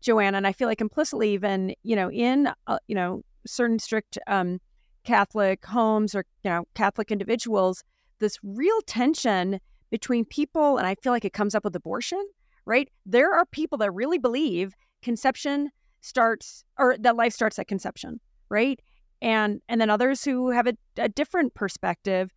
[0.00, 4.18] Joanna, and I feel like implicitly, even you know, in uh, you know certain strict
[4.26, 4.60] um,
[5.04, 7.82] Catholic homes or you know Catholic individuals
[8.20, 12.22] this real tension between people and i feel like it comes up with abortion
[12.68, 12.90] right?
[13.06, 15.70] There are people that really believe conception
[16.02, 18.80] starts or that life starts at conception right?
[19.20, 22.30] And and then others who have a, a different perspective.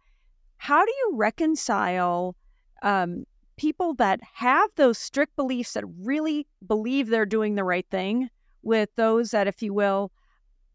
[0.57, 2.35] How do you reconcile
[2.81, 3.25] um,
[3.61, 8.29] people that have those strict beliefs that really believe they're doing the right thing
[8.63, 10.11] with those that if you will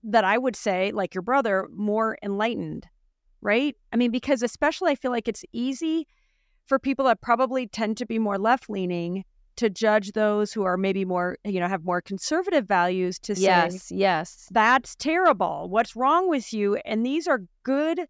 [0.03, 2.87] that i would say like your brother more enlightened
[3.47, 3.77] right?
[3.93, 6.07] I mean, because especially I feel like it's easy
[6.67, 10.77] for people that probably tend to be more left leaning to judge those who are
[10.77, 14.49] maybe more, you know, have more conservative values to say, Yes, yes.
[14.51, 15.69] that's terrible.
[15.71, 16.75] What's wrong with you?
[16.85, 18.01] And these are good,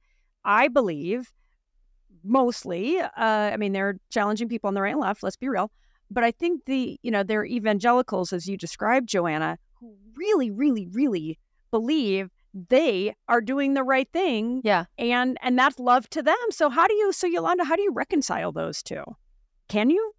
[0.44, 1.32] I believe,
[2.26, 2.98] mostly.
[3.00, 5.70] Uh, I mean, they're challenging people on the right and left, let's be real.
[6.10, 10.86] But I think the, you know, they're evangelicals, as you described, Joanna, who really, really,
[10.86, 11.38] really
[11.70, 12.30] believe
[12.70, 14.86] they are doing the right thing Yeah.
[14.96, 17.92] and and that's love to them so how do you so yolanda how do you
[17.92, 19.02] reconcile those two
[19.68, 20.12] can you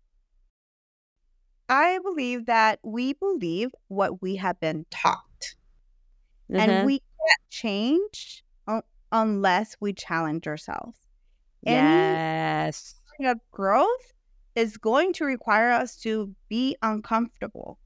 [1.68, 5.56] I believe that we believe what we have been taught,
[6.50, 6.60] Mhm.
[6.60, 8.44] and we can't change
[9.12, 11.07] unless we challenge ourselves.
[11.68, 14.14] Any yes kind of growth
[14.56, 17.78] is going to require us to be uncomfortable.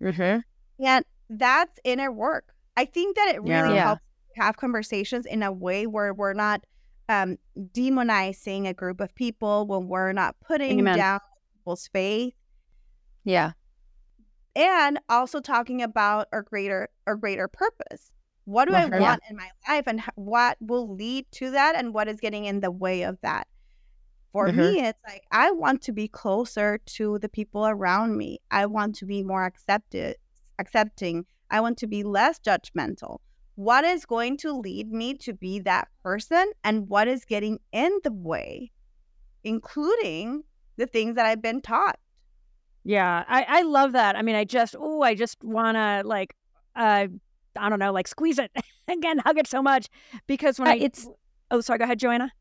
[0.00, 0.42] Mhm.
[0.80, 2.54] And that's inner work.
[2.76, 3.74] I think that it really.
[3.74, 3.84] Yeah.
[3.84, 4.02] helps
[4.36, 6.64] have conversations in a way where we're not
[7.08, 10.96] um, demonizing a group of people, when we're not putting Amen.
[10.96, 11.20] down
[11.58, 12.32] people's faith,
[13.24, 13.52] Yeah.
[14.56, 18.10] and also talking about our greater our greater purpose.
[18.44, 18.90] What do I.
[18.98, 18.98] Yeah.
[19.00, 22.60] want in my life, and what will lead to that, and what is getting in
[22.60, 23.46] the way of that?
[24.32, 24.56] For Mhm.
[24.56, 28.40] me, it's like I want to be closer to the people around me.
[28.50, 30.16] I want to be more accepted,
[30.58, 31.26] accepting.
[31.50, 33.18] I want to be less judgmental.
[33.56, 38.00] What is going to lead me to be that person, and what is getting in
[38.04, 38.72] the way,
[39.44, 40.44] including
[40.76, 41.98] the things that I've been taught.
[42.84, 46.34] yeah i i love that i mean i just oh i just want to like
[46.74, 47.06] uh
[47.56, 48.50] i don't know like squeeze it
[48.88, 49.88] again hug it so much
[50.26, 51.08] because when Uh, i it's
[51.50, 52.32] oh sorry go ahead joanna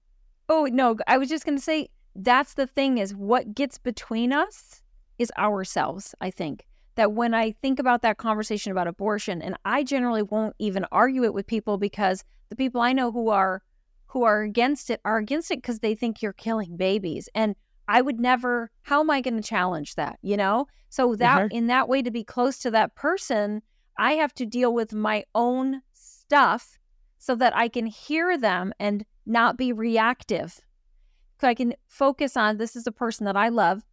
[0.51, 4.33] Oh no, I was just going to say that's the thing is what gets between
[4.33, 4.83] us
[5.17, 6.67] is ourselves, I think.
[6.95, 11.23] That when I think about that conversation about abortion and I generally won't even argue
[11.23, 13.63] it with people because the people I know who are
[14.07, 17.55] who are against it are against it because they think you're killing babies and
[17.87, 20.67] I would never how am I going to challenge that, you know?
[20.89, 23.61] So that in that way to be close to that person,
[23.97, 26.79] I have to deal with my own stuff
[27.17, 30.59] so that I can hear them and not be reactive.
[31.39, 33.83] So I can focus on this is a person that I love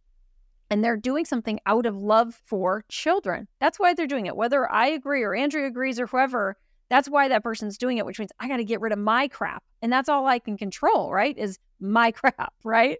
[0.69, 3.47] and they're doing something out of love for children.
[3.59, 4.35] That's why they're doing it.
[4.35, 6.57] Whether I agree or Andrea agrees or whoever,
[6.89, 9.27] that's why that person's doing it, which means I got to get rid of my
[9.27, 9.63] crap.
[9.81, 11.37] And that's all I can control, right?
[11.37, 12.99] Is my crap, right?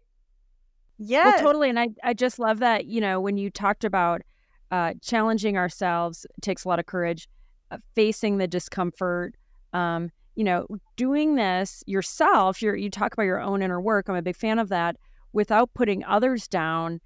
[0.98, 1.26] Yeah.
[1.26, 1.70] Well, totally.
[1.70, 4.22] And I, I just love that, you know, when you talked about
[4.72, 7.28] uh, challenging ourselves takes a lot of courage,
[7.72, 9.36] uh, facing the discomfort,
[9.74, 12.62] um, you know, doing this yourself.
[12.62, 14.10] You're, you talk about your own inner work.
[14.10, 14.96] I'm a big fan of that
[15.34, 17.02] without putting others down.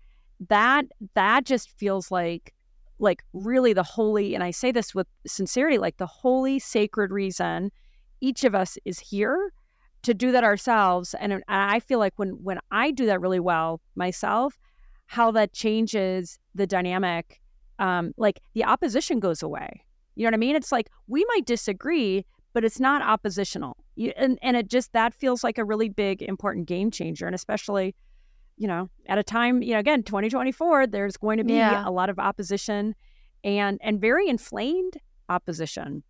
[0.49, 2.53] That, that just feels like
[2.99, 7.71] like really the holy, and I say this with sincerity, like the holy, sacred reason
[8.21, 9.51] each of us is here
[10.03, 11.13] to do that ourselves.
[11.19, 14.57] And I feel like when when I do that really well myself,
[15.07, 17.41] how that changes the dynamic.
[17.79, 19.83] Um, like the opposition goes away.
[20.15, 20.55] You know what I mean?
[20.55, 23.77] It's like we might disagree, but it's not oppositional.
[23.95, 27.35] You, and and it just that feels like a really big important game changer, and
[27.35, 27.95] especially
[28.57, 31.87] you know, at a time, you know, again, 2024, there's going to be yeah.
[31.87, 32.95] a lot of opposition
[33.43, 34.97] and and very inflamed
[35.29, 36.03] opposition.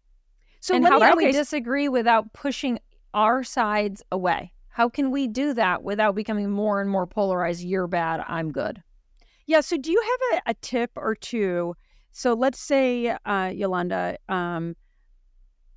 [0.59, 2.79] So and how can we disagree without pushing
[3.13, 4.53] our sides away?
[4.69, 7.63] How can we do that without becoming more and more polarized?
[7.63, 8.81] You're bad, I'm good.
[9.45, 9.61] Yeah.
[9.61, 11.75] So do you have a, a tip or two?
[12.11, 14.75] So let's say, uh, Yolanda, um,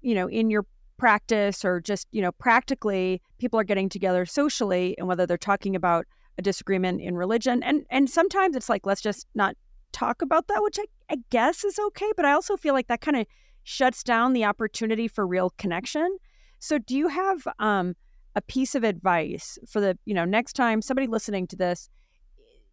[0.03, 0.67] you know, in your
[0.99, 5.75] practice or just, you know, practically, people are getting together socially, and whether they're talking
[5.75, 6.07] about
[6.39, 7.63] a disagreement in religion.
[7.63, 9.57] And and sometimes it's like let's just not
[9.93, 12.13] talk about that, which I, I guess is okay.
[12.17, 13.27] But I also feel like that kind of
[13.65, 16.19] shuts down the opportunity for real connection.
[16.59, 17.97] So do you have um,
[18.35, 21.89] a piece of advice for the, you know, next time somebody listening to this,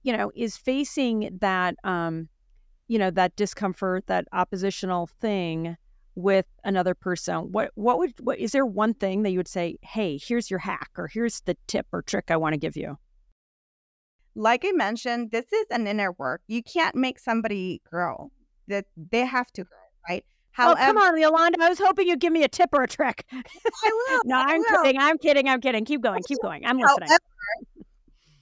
[0.04, 2.30] you know, is facing that um,
[2.88, 5.78] you know, that discomfort, that oppositional thing
[6.16, 9.76] with another person what what would what is there one thing that you would say
[9.82, 12.96] hey here's your hack or here's the tip or trick i want to give you
[14.36, 16.42] like I mentioned, this is an inner work.
[16.48, 18.32] You can't make somebody grow.
[18.68, 19.78] That they have to grow,
[20.10, 20.24] right?
[20.52, 21.58] However, oh, come on, Yolanda.
[21.62, 23.26] I was hoping you'd give me a tip or a trick.
[23.32, 23.42] I
[23.84, 24.22] will.
[24.26, 25.00] no, I'm kidding.
[25.00, 25.50] I'm kidding.
[25.50, 25.84] I'm kidding.
[25.84, 26.22] Keep going.
[26.26, 26.66] Keep going.
[26.66, 27.10] I'm listening.
[27.10, 27.20] However,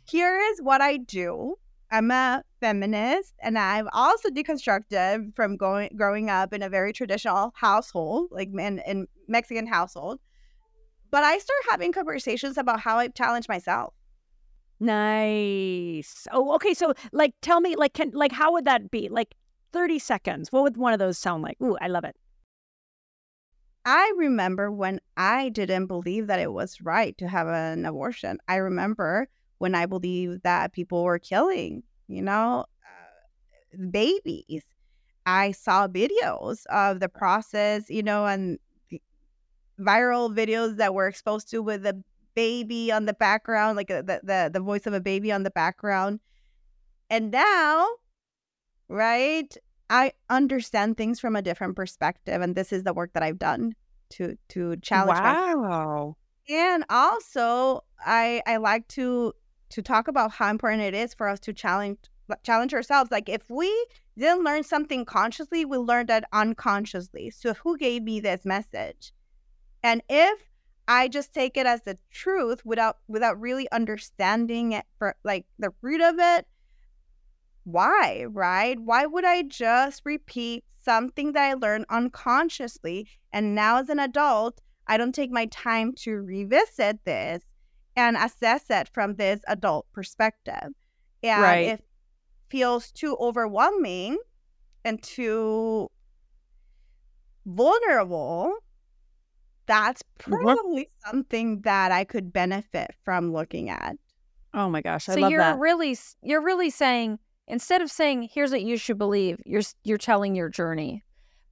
[0.06, 1.56] here is what I do.
[1.92, 7.52] I'm a feminist, and I'm also deconstructed from going growing up in a very traditional
[7.56, 10.20] household, like in, in Mexican household.
[11.10, 13.94] But I start having conversations about how I challenge myself
[14.82, 16.28] Nice.
[16.32, 16.74] Oh, okay.
[16.74, 19.10] So, like, tell me, like, can, like, how would that be?
[19.10, 19.36] Like,
[19.74, 20.52] 30 seconds.
[20.52, 21.56] What would one of those sound like?
[21.62, 22.16] Ooh, I love it.
[23.86, 28.40] I remember when I didn't believe that it was right to have an abortion.
[28.48, 29.30] I remember
[29.62, 34.64] when I believe that people were killing, you know, uh, babies.
[35.28, 38.58] I saw videos of the process, you know, and
[39.80, 44.20] viral videos that were exposed to with the baby on the background, like uh, the,
[44.24, 46.22] the the voice of a baby on the background.
[47.12, 47.88] And now,
[48.90, 49.56] right,
[49.92, 53.74] I understand things from a different perspective, and this is the work that I've done
[54.14, 55.20] to to challenge.
[55.20, 56.16] Wow.
[56.50, 59.34] And also, I I like to
[59.72, 61.98] to talk about how important it is for us to challenge
[62.44, 63.12] challenge ourselves.
[63.12, 63.86] Like if we
[64.18, 67.30] didn't learn something consciously, we learned it unconsciously.
[67.30, 69.12] So who gave me this message?
[69.84, 70.40] And if
[70.88, 75.72] I just take it as the truth without without really understanding it for like the
[75.82, 76.46] root of it.
[77.64, 78.80] Why, right?
[78.80, 84.62] Why would I just repeat something that I learned unconsciously and now as an adult,
[84.88, 87.44] I don't take my time to revisit this
[88.02, 90.74] and assess it from this adult perspective.
[91.24, 91.68] And right.
[91.68, 91.86] it
[92.50, 94.18] feels too overwhelming
[94.84, 95.90] and too
[97.46, 98.56] vulnerable
[99.68, 103.96] that's probably something that I could benefit from looking at.
[104.54, 105.60] Oh my gosh, I so love you're that.
[105.60, 110.36] really you're really saying instead of saying here's what you should believe, you're you're telling
[110.36, 111.04] your journey.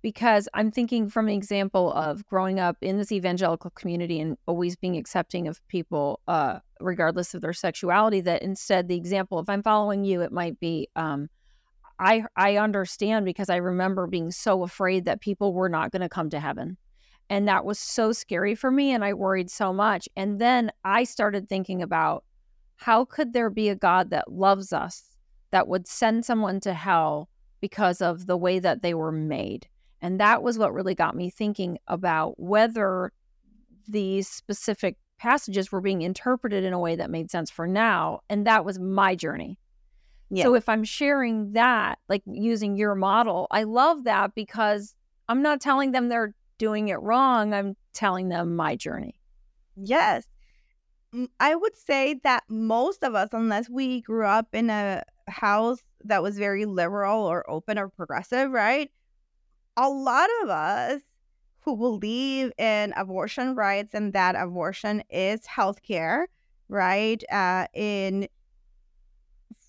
[0.02, 4.76] Because I'm thinking from an example of growing up in this evangelical community and always
[4.76, 8.22] being accepting of people, uh, regardless of their sexuality.
[8.22, 11.30] That instead, the example, if I'm following you, it might be, um,
[12.00, 16.10] I I understand because I remember being so afraid that people were not going to
[16.10, 16.78] come to heaven
[17.30, 18.92] and that was so scary for me.
[18.92, 20.10] And I worried so much.
[20.16, 22.24] And then I started thinking about
[22.78, 25.04] how could there be a God that loves us
[25.52, 27.30] that would send someone to hell
[27.62, 29.68] because of the way that they were made?
[30.02, 33.12] And that was what really got me thinking about whether
[33.88, 38.22] these specific passages were being interpreted in a way that made sense for now.
[38.30, 39.60] And that was my journey.
[40.30, 40.44] Yeah.
[40.44, 44.96] So if I'm sharing that, like using your model, I love that because
[45.28, 47.54] I'm not telling them they're doing it wrong.
[47.54, 49.20] I'm telling them my journey.
[49.76, 50.26] Yes.
[51.40, 56.22] I would say that most of us, unless we grew up in a house that
[56.22, 58.92] was very liberal or open or progressive, right?
[59.78, 61.02] A lot of us
[61.62, 66.26] who believe in abortion rights and that abortion is healthcare,
[66.68, 67.24] right?
[67.32, 68.28] Uh, in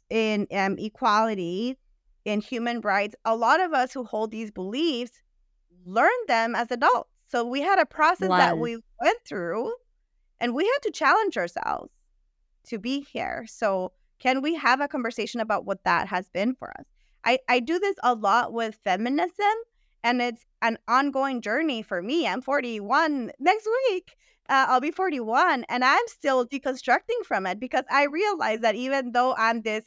[0.08, 1.78] in um, equality,
[2.24, 3.14] in human rights.
[3.24, 5.22] A lot of us who hold these beliefs
[5.84, 7.10] learned them as adults.
[7.28, 9.72] So we had a process that we went through,
[10.40, 11.92] and we had to challenge ourselves
[12.66, 13.46] to be here.
[13.48, 16.86] So can we have a conversation about what that has been for us?
[17.24, 19.30] I, I do this a lot with feminism
[20.02, 22.26] and it's an ongoing journey for me.
[22.26, 24.16] I'm 41 next week.
[24.48, 29.12] Uh, I'll be 41 and I'm still deconstructing from it because I realize that even
[29.12, 29.84] though I'm this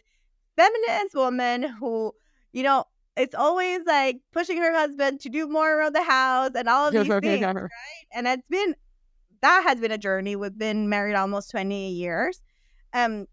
[0.55, 2.14] feminist woman who,
[2.53, 2.86] you know,
[3.18, 6.97] it's always like pushing her husband to do more around the house and all of
[6.97, 8.07] these things, right?
[8.14, 8.76] And it's been
[9.41, 10.36] that has been a journey.
[10.38, 12.41] We've been married almost 20 years.
[12.93, 13.28] Um,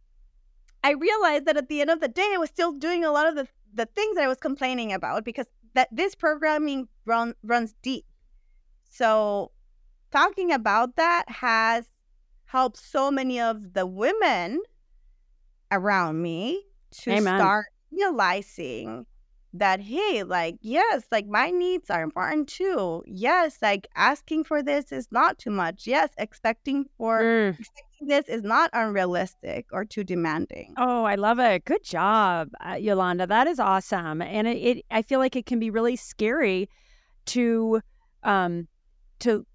[0.82, 3.28] I realized that at the end of the day, I was still doing a lot
[3.28, 7.74] of the, the things that I was complaining about because that this programming run, runs
[7.82, 8.04] deep.
[8.88, 9.52] So
[10.10, 11.86] talking about that has
[12.46, 14.60] helped so many of the women
[15.70, 17.38] around me to Amen.
[17.38, 19.06] start realizing
[19.52, 23.02] that hey like yes like my needs are important too.
[23.06, 25.86] Yes like asking for this is not too much.
[25.86, 27.58] Yes expecting for mm.
[27.58, 30.74] expecting this is not unrealistic or too demanding.
[30.76, 31.64] Oh i love it.
[31.64, 33.26] Good job uh, yolanda.
[33.26, 36.68] That is awesome and it, it i feel like it can be really scary
[37.26, 37.80] to
[38.22, 38.68] um
[39.20, 39.46] to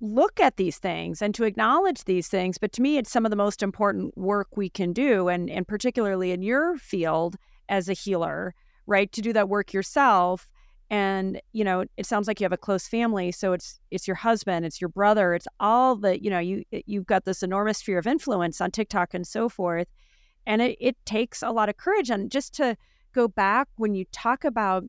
[0.00, 3.30] look at these things and to acknowledge these things but to me it's some of
[3.30, 7.36] the most important work we can do and and particularly in your field
[7.68, 8.54] as a healer
[8.90, 10.48] right to do that work yourself
[10.90, 14.16] and you know it sounds like you have a close family so it's it's your
[14.16, 17.98] husband it's your brother it's all the you know you you've got this enormous sphere
[17.98, 19.88] of influence on tiktok and so forth
[20.46, 22.76] and it, it takes a lot of courage and just to
[23.12, 24.84] go back when you talk about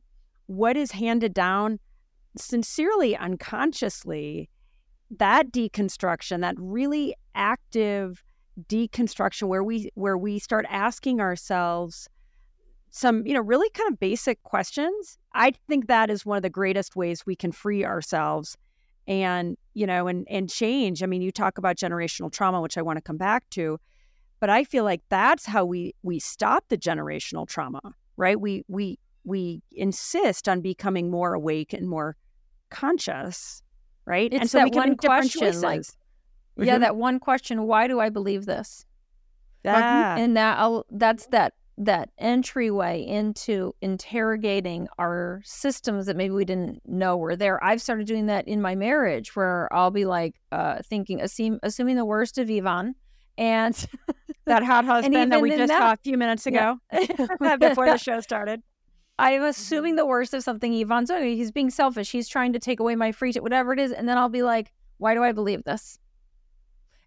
[0.46, 1.78] what is handed down
[2.36, 4.50] sincerely unconsciously
[5.18, 8.24] that deconstruction that really active
[8.68, 12.08] deconstruction where we where we start asking ourselves
[12.92, 15.18] some, you know, really kind of basic questions.
[15.34, 18.56] I think that is one of the greatest ways we can free ourselves
[19.08, 21.02] and, you know, and and change.
[21.02, 23.80] I mean, you talk about generational trauma, which I want to come back to,
[24.40, 27.80] but I feel like that's how we we stop the generational trauma,
[28.16, 28.38] right?
[28.38, 32.14] We we we insist on becoming more awake and more
[32.70, 33.62] conscious,
[34.04, 34.30] right?
[34.30, 36.64] It's and so that we can one question, like, mm-hmm.
[36.64, 38.84] yeah, that one question: Why do I believe this?
[39.64, 40.16] Yeah.
[40.16, 47.16] and that that's that that entryway into interrogating our systems that maybe we didn't know
[47.16, 47.62] were there.
[47.64, 51.96] I've started doing that in my marriage where I'll be like uh, thinking, assume, assuming
[51.96, 52.94] the worst of Yvonne
[53.38, 53.74] and
[54.46, 57.56] that hot husband that we just that, saw a few minutes ago yeah.
[57.60, 58.62] before the show started.
[59.18, 61.36] I'm assuming the worst of something Yvonne's doing.
[61.36, 62.10] He's being selfish.
[62.10, 63.92] He's trying to take away my free time, whatever it is.
[63.92, 65.98] And then I'll be like, why do I believe this?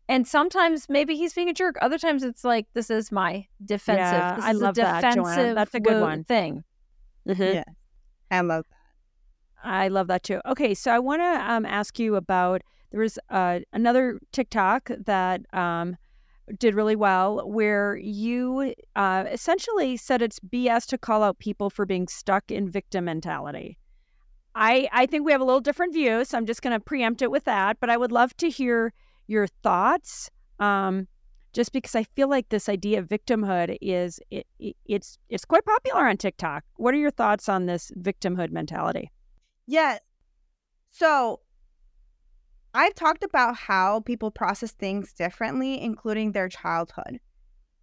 [0.07, 1.77] And sometimes maybe he's being a jerk.
[1.81, 4.03] Other times it's like this is my defensive.
[4.03, 5.55] Yeah, this I love that, Joanne.
[5.55, 6.63] That's a good one thing.
[7.27, 7.41] Mm-hmm.
[7.41, 7.63] Yeah,
[8.29, 8.75] I love that.
[9.67, 10.41] I love that too.
[10.45, 15.41] Okay, so I want to um, ask you about there was uh, another TikTok that
[15.53, 15.97] um,
[16.59, 21.85] did really well where you uh, essentially said it's BS to call out people for
[21.85, 23.79] being stuck in victim mentality.
[24.53, 27.21] I I think we have a little different view, so I'm just going to preempt
[27.21, 27.79] it with that.
[27.79, 28.93] But I would love to hear
[29.27, 30.29] your thoughts.
[30.59, 31.07] Um,
[31.53, 35.63] just because I feel like this idea of victimhood is it, it, it's it's quite
[35.63, 36.65] popular on TikTok.
[36.75, 39.09] What are your thoughts on this victimhood mentality?
[39.65, 40.01] Yes.
[40.91, 41.39] So
[42.73, 47.19] I've talked about how people process things differently, including their childhood.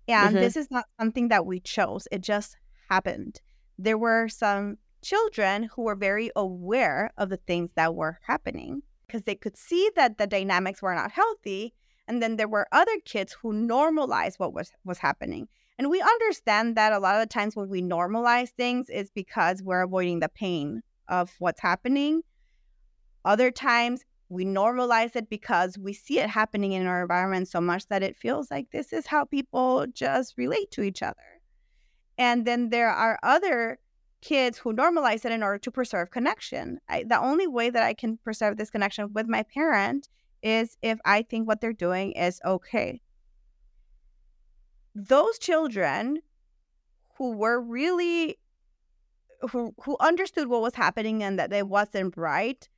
[0.07, 0.37] And mm-hmm.
[0.37, 2.57] this is not something that we chose, it just
[2.91, 3.41] happened.
[3.79, 8.83] There were some children who were very aware of the things that were happening
[9.13, 11.75] because they could see that the dynamics were not healthy.
[12.09, 15.49] And then there were other kids who normalized what was, was happening.
[15.79, 19.63] And we understand that a lot of the times when we normalize things is because
[19.63, 22.23] we're avoiding the pain of what's happening.
[23.25, 27.87] Other times we normalize it because we see it happening in our environment so much
[27.89, 31.41] that it feels like this is how people just relate to each other.
[32.17, 33.79] And then there are other
[34.23, 36.79] kids who normalize it in order to preserve connection.
[36.89, 40.09] I, the only way that I can preserve this connection with my parent
[40.43, 43.03] is if I think what they're doing is okay.
[44.95, 46.21] Those children
[47.19, 48.39] who were really
[49.51, 52.69] who who understood what was happening and that it wasn't right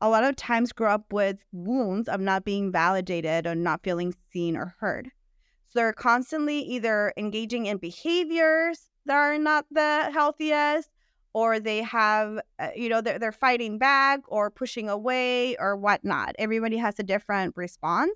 [0.00, 4.12] a lot of times grow up with wounds of not being validated or not feeling
[4.32, 5.10] seen or heard.
[5.68, 10.90] So they're constantly either engaging in behaviors that are not the healthiest
[11.34, 16.34] or they have, uh, you know, they're, they're fighting back or pushing away or whatnot.
[16.38, 18.12] Everybody has a different response.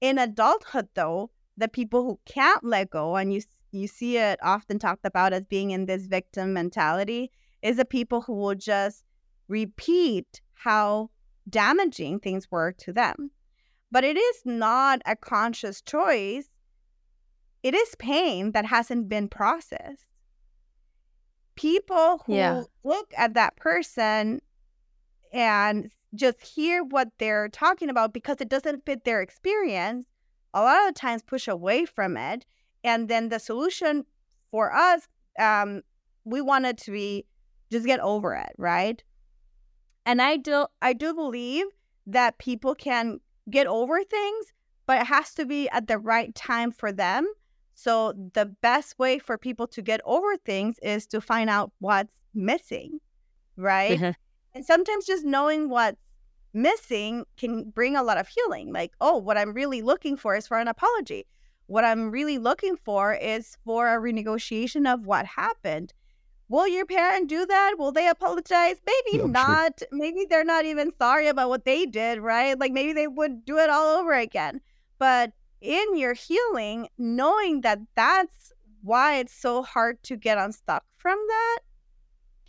[0.00, 4.78] In adulthood, though, the people who can't let go, and you you see it often
[4.78, 7.30] talked about as being in this victim mentality,
[7.62, 9.04] is the people who will just
[9.48, 11.10] repeat how
[11.48, 13.30] damaging things were to them.
[13.90, 16.48] But it is not a conscious choice.
[17.62, 20.06] It is pain that hasn't been processed.
[21.54, 22.62] People who Yeah.
[22.82, 24.40] look at that person
[25.32, 30.06] and just hear what they're talking about because it doesn't fit their experience,
[30.52, 32.44] a lot of times push away from it.
[32.84, 34.04] And then the solution
[34.50, 35.82] for us, um,
[36.24, 37.26] we wanted to be
[37.70, 39.02] just get over it, right?
[40.04, 41.66] And I do I do believe
[42.06, 44.52] that people can get over things,
[44.86, 47.26] but it has to be at the right time for them.
[47.74, 52.14] So the best way for people to get over things is to find out what's
[52.34, 53.00] missing,
[53.56, 54.00] right?
[54.00, 54.14] Mhm.
[54.54, 56.14] And sometimes just knowing what's
[56.52, 58.72] missing can bring a lot of healing.
[58.72, 61.26] Like, oh, what I'm really looking for is for an apology.
[61.66, 65.94] What I'm really looking for is for a renegotiation of what happened.
[66.48, 67.76] Will your parent do that?
[67.78, 68.76] Will they apologize?
[68.86, 69.58] Maybe Yeah, I'm sure.
[69.64, 69.82] not.
[69.90, 72.58] Maybe they're not even sorry about what they did, right?
[72.58, 74.60] Like maybe they would do it all over again.
[74.98, 75.32] But
[75.62, 78.52] in your healing, knowing that that's
[78.82, 81.58] why it's so hard to get unstuck from that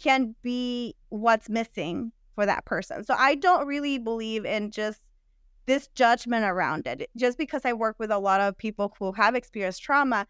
[0.01, 3.03] can be what's missing for that person.
[3.03, 4.99] So I don't really believe in just
[5.65, 7.09] this judgment around it.
[7.15, 10.27] Just because I work with a lot of people who have experienced trauma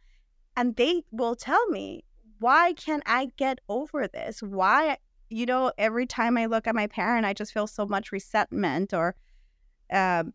[0.55, 2.03] and they will tell me,
[2.39, 4.43] why can't I get over this?
[4.43, 4.97] Why,
[5.29, 8.93] you know, every time I look at my parent, I just feel so much resentment
[8.93, 9.15] or
[9.91, 10.33] um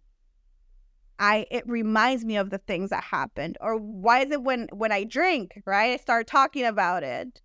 [1.18, 3.58] I it reminds me of the things that happened.
[3.60, 5.92] Or why is it when when I drink, right?
[5.92, 7.40] I start talking about it.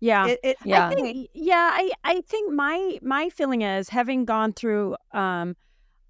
[0.00, 0.26] Yeah.
[0.26, 0.88] It, it Yeah.
[0.88, 5.56] I think yeah, I I think my my feeling is having gone through um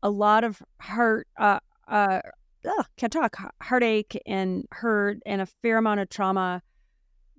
[0.02, 2.20] a lot of heart uh uh
[2.66, 6.62] ugh, can't talk heartache and hurt and a fair amount of trauma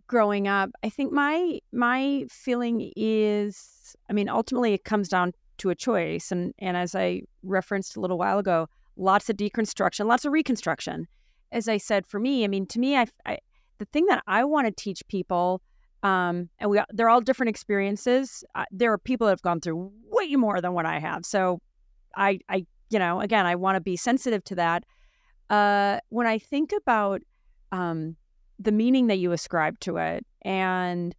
[0.07, 0.69] growing up.
[0.83, 6.31] I think my my feeling is I mean ultimately it comes down to a choice
[6.31, 8.67] and and as I referenced a little while ago,
[8.97, 11.07] lots of deconstruction, lots of reconstruction.
[11.51, 13.37] As I said for me, I mean to me I, I
[13.77, 15.61] the thing that I want to teach people
[16.03, 18.43] um, and we they're all different experiences.
[18.55, 21.59] Uh, there are people that have gone through way more than what I have, so
[22.15, 24.83] I, I, you know, again, I want to be sensitive to that.
[25.49, 27.21] Uh, when I think about
[27.71, 28.15] um,
[28.59, 31.15] the meaning that you ascribe to it and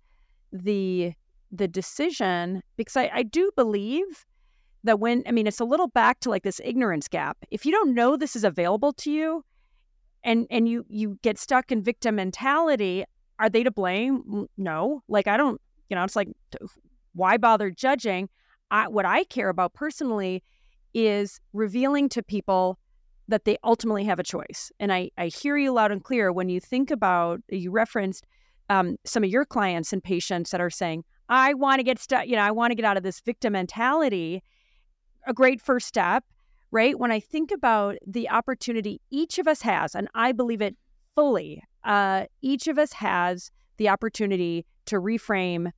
[0.53, 1.13] the
[1.51, 4.27] the decision, because I, I do believe
[4.89, 7.39] that when I mean, it's a little back to like this ignorance gap.
[7.51, 9.45] If you don't know this is available to you,
[10.25, 13.05] and and you you get stuck in victim mentality
[13.39, 14.47] are they to blame?
[14.57, 15.03] No.
[15.09, 16.29] Like i don't you know it's like
[17.15, 18.29] why bother judging?
[18.71, 20.43] I, what i care about personally
[20.93, 22.79] is revealing to people
[23.29, 24.73] that they ultimately have a choice.
[24.81, 28.27] And i i hear you loud and clear when you think about you referenced
[28.71, 32.27] um, some of your clients and patients that are saying i want to get stuck
[32.27, 34.43] you know i want to get out of this victim mentality
[35.29, 36.25] a great first step
[36.71, 36.99] right?
[36.99, 40.77] When I think about the opportunity each of us has, and I believe it
[41.15, 45.71] fully, uh, each of us has the opportunity to reframe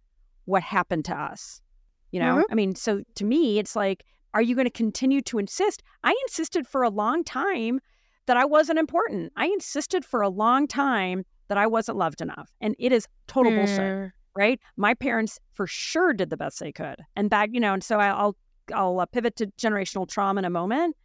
[0.46, 1.62] what happened to us.
[2.10, 2.44] You know, Mhm.
[2.50, 5.84] I mean, so to me, it's like, are you going to continue to insist?
[6.02, 7.78] I insisted for a long time
[8.26, 9.32] that I wasn't important.
[9.36, 12.50] I insisted for a long time that I wasn't loved enough.
[12.60, 14.12] And it is total bullshit Mm.
[14.34, 14.58] right?
[14.76, 18.00] My parents for sure did the best they could, and that you know, and so
[18.00, 18.36] I- I'll
[18.72, 20.96] I'll uh, pivot to generational trauma in a moment.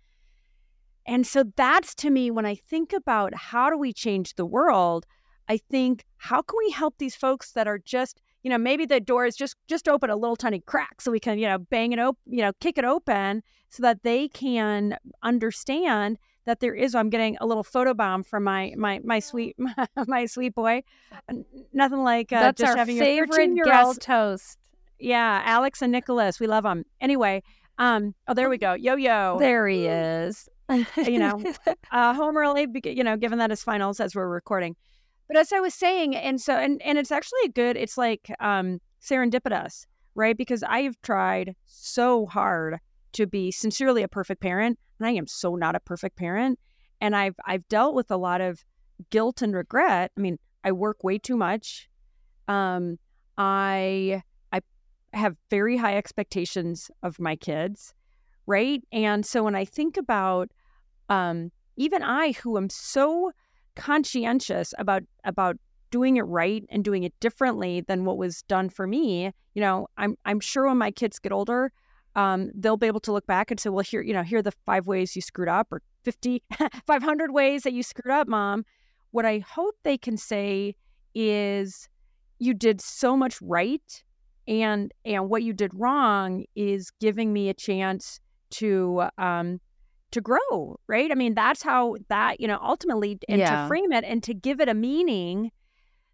[1.07, 5.05] And so that's to me when I think about how do we change the world,
[5.47, 8.99] I think how can we help these folks that are just you know maybe the
[8.99, 11.91] door is just just open a little tiny crack so we can you know bang
[11.91, 16.95] it open you know kick it open so that they can understand that there is
[16.95, 19.55] I'm getting a little photobomb from my my my sweet
[20.07, 20.83] my sweet boy
[21.73, 24.57] nothing like uh, That's just our having your favorite 13-year-old guest host.
[24.99, 26.83] Yeah, Alex and Nicholas, we love them.
[27.01, 27.43] Anyway,
[27.77, 28.73] um, oh, there we go.
[28.73, 29.37] Yo yo.
[29.39, 30.49] There he is.
[30.97, 31.43] You know,
[31.91, 34.75] uh, home early, you know, given that his finals as we're recording.
[35.27, 37.77] But as I was saying, and so and and it's actually a good.
[37.77, 39.85] It's like um, serendipitous,
[40.15, 40.35] right?
[40.35, 42.79] Because I have tried so hard
[43.13, 46.59] to be sincerely a perfect parent, and I am so not a perfect parent.
[46.99, 48.65] And I've I've dealt with a lot of
[49.11, 50.11] guilt and regret.
[50.17, 51.89] I mean, I work way too much.
[52.47, 52.97] Um,
[53.37, 54.23] I
[55.15, 57.93] have very high expectations of my kids,
[58.45, 58.83] right?
[58.91, 60.49] And so when I think about
[61.09, 63.31] um, even I, who am so
[63.75, 65.57] conscientious about about
[65.91, 69.87] doing it right and doing it differently than what was done for me, you know,
[69.97, 71.71] I'm I'm sure when my kids get older,
[72.15, 74.43] um, they'll be able to look back and say, well, here, you know, here are
[74.43, 76.41] the five ways you screwed up or 50,
[76.87, 78.65] 500 ways that you screwed up, mom.
[79.11, 80.75] What I hope they can say
[81.13, 81.89] is
[82.39, 84.03] you did so much right
[84.47, 88.19] and and what you did wrong is giving me a chance
[88.51, 89.59] to um
[90.11, 93.63] to grow right i mean that's how that you know ultimately and Yeah.
[93.63, 95.51] to frame it and to give it a meaning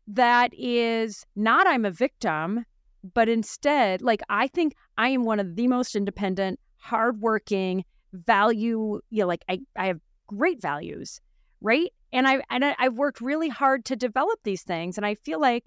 [0.08, 2.66] that is not i'm a victim
[3.14, 9.22] but instead like i think i am one of the most independent hardworking value you
[9.22, 11.20] know like i, I have great values
[11.62, 15.16] right and i and I, i've worked really hard to develop these things and i
[15.16, 15.66] feel like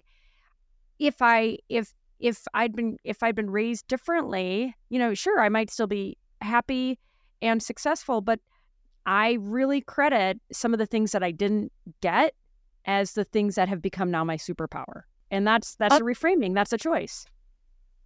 [0.99, 1.93] if i if
[2.25, 6.17] if i'd been if i'd been raised differently you know sure i might still be
[6.41, 6.97] happy
[7.41, 8.39] and successful but
[9.05, 11.71] i really credit some of the things that i didn't
[12.01, 12.33] get
[12.85, 16.53] as the things that have become now my superpower and that's that's Uh, a reframing
[16.53, 17.25] that's a choice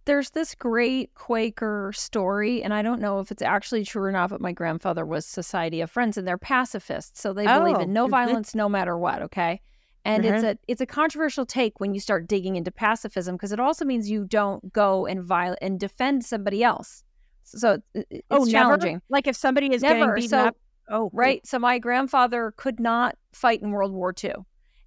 [0.06, 4.30] There's this great Quaker story, and I don't know if it's actually true or not,
[4.30, 7.92] but my grandfather was Society of Friends, and they're pacifists, so they believe Oh, in
[7.92, 8.10] no mhm.
[8.18, 9.20] violence, no matter what.
[9.28, 9.60] Okay,
[10.04, 10.52] and it's Mhm.
[10.54, 14.08] a it's a controversial take when you start digging into pacifism because it also means
[14.10, 17.04] you don't go and viol and defend somebody else.
[17.44, 18.92] So it- it's oh challenging.
[18.94, 19.98] never like if somebody is Never.
[19.98, 20.56] getting beaten So- up
[20.88, 21.46] oh Right.
[21.46, 24.34] So my grandfather could not fight in World War II.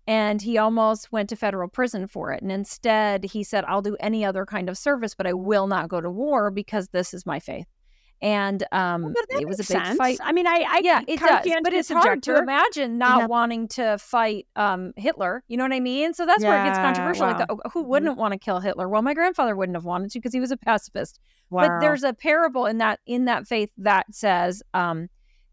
[0.05, 2.41] And he almost went to federal prison for it.
[2.41, 5.87] And instead, he said, I'll do any other kind of service, but I will not
[5.87, 7.67] go to war because this is my faith.
[8.21, 9.97] And um, Well, it was a big sense.
[9.97, 10.17] fight.
[10.23, 11.45] I mean, I, I yeah, it does.
[11.61, 13.25] But it's hard to imagine not Yeah.
[13.27, 15.43] wanting to fight um, Hitler.
[15.49, 16.13] You know what I mean?
[16.13, 17.25] So that's where it gets Yeah, controversial.
[17.27, 17.59] Like, wow.
[17.65, 18.87] oh, who wouldn't want to kill Hitler?
[18.87, 21.19] Well, my grandfather wouldn't have wanted to because he was a pacifist
[21.51, 25.07] but there's a parable in that in that faith that says um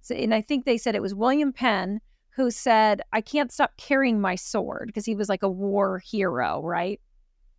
[0.08, 2.00] and i think they said it was william penn
[2.36, 6.62] who said i can't stop carrying my sword because he was like a war hero
[6.62, 7.00] right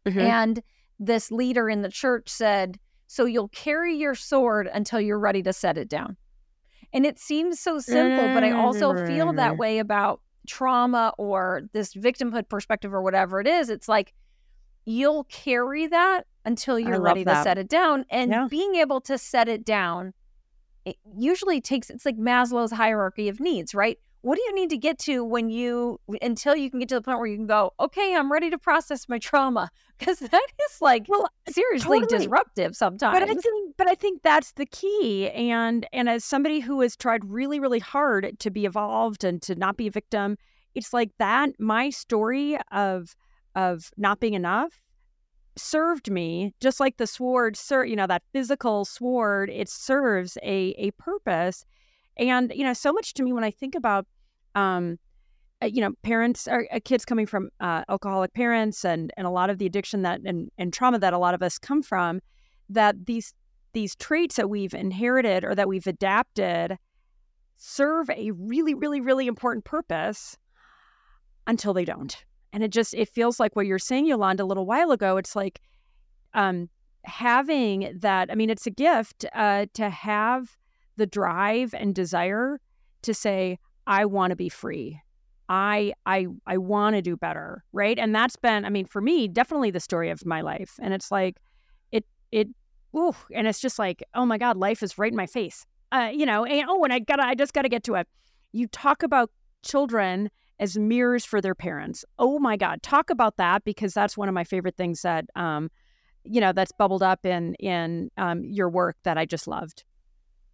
[0.07, 0.21] Mhm.
[0.21, 0.63] and
[0.99, 2.79] this leader in the church said
[3.11, 6.15] so you'll carry your sword until you're ready to set it down.
[6.93, 11.93] And it seems so simple but i also feel that way about trauma or this
[11.93, 13.69] victimhood perspective or whatever it is.
[13.69, 14.13] It's like
[14.85, 18.47] you'll carry that until you're ready to set it down and Yeah.
[18.49, 20.13] being able to set it down
[20.85, 24.77] it usually takes it's like maslow's hierarchy of needs right what do you need to
[24.77, 27.71] get to when you until you can get to the point where you can go
[27.79, 29.69] okay i'm ready to process my trauma
[30.01, 32.19] because that is like Well, seriously totally.
[32.19, 35.29] disruptive sometimes But I think, but I think that's the key.
[35.29, 39.53] And and as somebody who has tried really, really hard to be evolved and to
[39.53, 40.37] not be a victim,
[40.73, 41.51] it's like that.
[41.59, 43.15] My story of
[43.53, 44.81] of not being enough
[45.55, 47.55] served me just like the sword.
[47.55, 49.51] sir you know that physical sword.
[49.51, 51.63] It serves a a purpose.
[52.17, 54.05] And you know, so much to me when I think about.
[54.55, 54.97] um
[55.61, 59.29] uh, you know parents or uh, kids coming from uh, alcoholic parents and and a
[59.29, 62.19] lot of the addiction that and, and trauma that a lot of us come from
[62.69, 63.33] that these
[63.73, 66.77] these traits that we've inherited or that we've adapted
[67.57, 70.37] serve a really really really important purpose
[71.45, 74.65] until they don't and it just it feels like what you're saying yolanda a little
[74.65, 75.61] while ago it's like
[76.33, 76.69] um
[77.03, 80.57] having that i mean it's a gift uh to have
[80.97, 82.59] the drive and desire
[83.01, 84.99] to say i want to be free
[85.51, 87.99] I I I want to do better, right?
[87.99, 90.79] And that's been, I mean, for me, definitely the story of my life.
[90.81, 91.41] And it's like,
[91.91, 92.47] it it,
[92.95, 96.09] ooh, and it's just like, oh my God, life is right in my face, uh,
[96.13, 96.45] you know.
[96.45, 98.07] And oh, and I gotta, I just gotta get to it.
[98.53, 99.29] You talk about
[99.61, 100.31] children
[100.61, 102.05] as mirrors for their parents.
[102.17, 105.69] Oh my God, talk about that because that's one of my favorite things that, um,
[106.23, 109.83] you know, that's bubbled up in in um, your work that I just loved.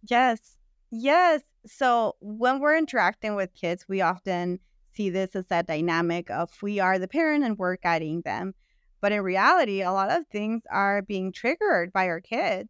[0.02, 0.56] Yes.
[0.90, 1.42] Yes.
[1.66, 4.60] So when we're interacting with kids, we often
[4.94, 8.54] see this as that dynamic of we are the parent and we're guiding them.
[9.00, 12.68] But in reality, a lot of things are being triggered by our kids,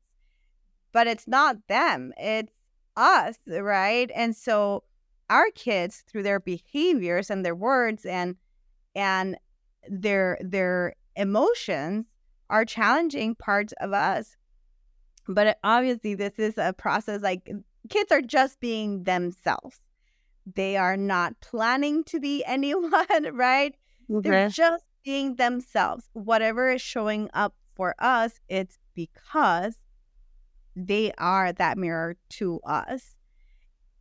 [0.92, 2.54] but it's not them, it's
[2.96, 4.10] us, right?
[4.14, 4.84] And so
[5.30, 8.36] our kids, through their behaviors and their words and
[8.96, 9.38] and
[9.90, 12.06] their their emotions,
[12.50, 14.37] are challenging parts of us.
[15.28, 17.48] But obviously, this is a process like
[17.90, 19.80] kids are just being themselves.
[20.54, 23.74] They are not planning to be anyone, right?
[24.08, 26.08] They're just being themselves.
[26.14, 29.78] Whatever is showing up for us, it's because
[30.74, 33.14] they are that mirror to us.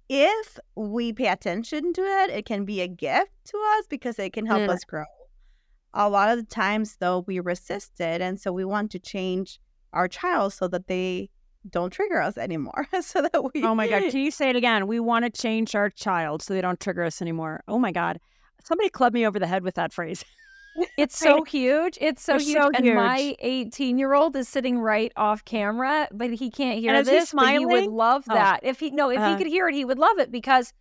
[0.09, 4.31] If we pay attention to it, it can be a gift to us because it
[4.31, 4.69] can help Mm.
[4.69, 5.03] us grow.
[5.93, 8.21] A lot of the times, though, we resist it.
[8.21, 9.59] And so we want to change
[9.93, 11.29] our child so that they
[11.69, 12.87] don't trigger us anymore.
[13.01, 13.63] so that we.
[13.63, 14.03] Oh my God.
[14.11, 14.87] Can you say it again?
[14.87, 17.63] We want to change our child so they don't trigger us anymore.
[17.67, 18.19] Oh my God.
[18.63, 20.23] Somebody clubbed me over the head with that phrase.
[20.95, 21.97] It's so huge.
[21.99, 22.55] It's so huge.
[22.55, 26.91] so and my 18 year old is sitting right off camera, but he can't hear
[26.93, 27.33] And is he this.
[27.33, 28.35] But he would love Oh.
[28.35, 28.59] that.
[28.61, 29.31] If he no, if Uh.
[29.31, 30.73] he could hear it, he would love it because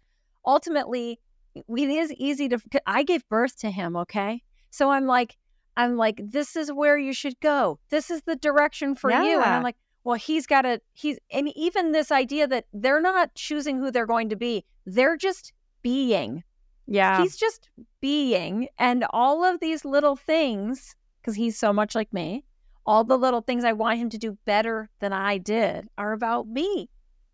[0.45, 1.19] ultimately
[1.55, 2.59] it is easy to.
[2.87, 3.97] I gave birth to him.
[3.97, 5.39] Okay, so I'm like,
[5.77, 7.79] I'm like, this is where you should go.
[7.91, 9.37] This is the direction for you.
[9.37, 10.81] And I'm like, well, he's got to.
[10.95, 14.65] He's and even this idea that they're not choosing who they're going to be.
[14.87, 15.53] They're just
[15.83, 16.45] being.
[16.87, 17.21] Yeah.
[17.21, 17.69] He's just
[18.01, 22.45] being, and all of these little things, because he's so much like me,
[22.87, 26.47] all the little things I want him to do better than I did are about
[26.47, 26.89] me.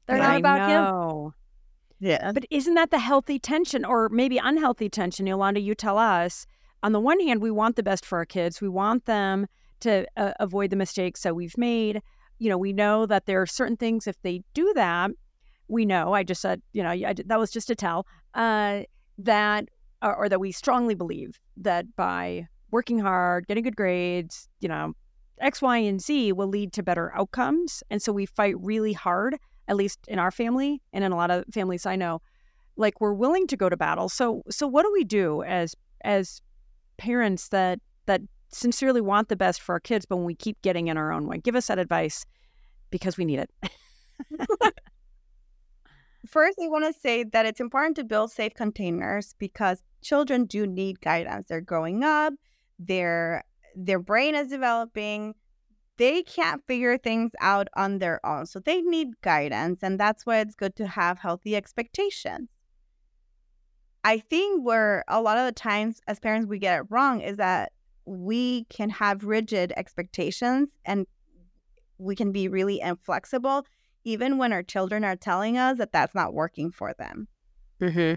[0.07, 0.83] They're not I about him.
[0.83, 1.35] know.
[2.01, 2.33] Yeah.
[2.33, 5.27] But isn't that the healthy tension or maybe unhealthy tension?
[5.27, 6.47] Yolanda, you tell us.
[6.83, 8.61] On the one hand, we want the best for our kids.
[8.61, 9.47] We want them
[9.81, 12.03] to uh, avoid the mistakes that we've made.
[12.39, 15.11] You know, we know that there are certain things, if they do that,
[15.69, 18.83] we know, I just said, you know, I, that was just a tell, uh,
[19.19, 19.69] that,
[20.03, 24.93] or, or that we strongly believe that by working hard, getting good grades, you know,
[25.41, 27.83] X, Y, and Z will lead to better outcomes.
[27.91, 29.37] And so we fight really hard,
[29.69, 32.21] at least in our family and in a lot of families I know,
[32.77, 34.09] like we're willing to go to battle.
[34.09, 35.75] So so what do we do as
[36.05, 36.41] as
[37.03, 40.87] parents that that sincerely want the best for our kids, but when we keep getting
[40.87, 41.39] in our own way?
[41.39, 42.25] Give us that advice
[42.91, 43.51] because we need it.
[46.29, 50.65] First, I want to say that it's important to build safe containers because children do
[50.67, 51.47] need guidance.
[51.49, 52.35] They're growing up,
[52.79, 53.43] their
[53.75, 55.35] their brain is developing.
[55.99, 58.47] They can't figure things out on their own.
[58.47, 62.49] So they need guidance, and that's why it's good to have healthy expectations.
[64.05, 67.37] I think where a lot of the times as parents we get it wrong is
[67.37, 67.73] that
[68.05, 71.07] we can have rigid expectations and
[71.99, 73.65] we can be really inflexible
[74.05, 77.29] even when our children are telling us that that's not working for them.
[77.81, 78.15] Mm-hmm.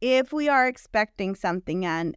[0.00, 2.16] If we are expecting something and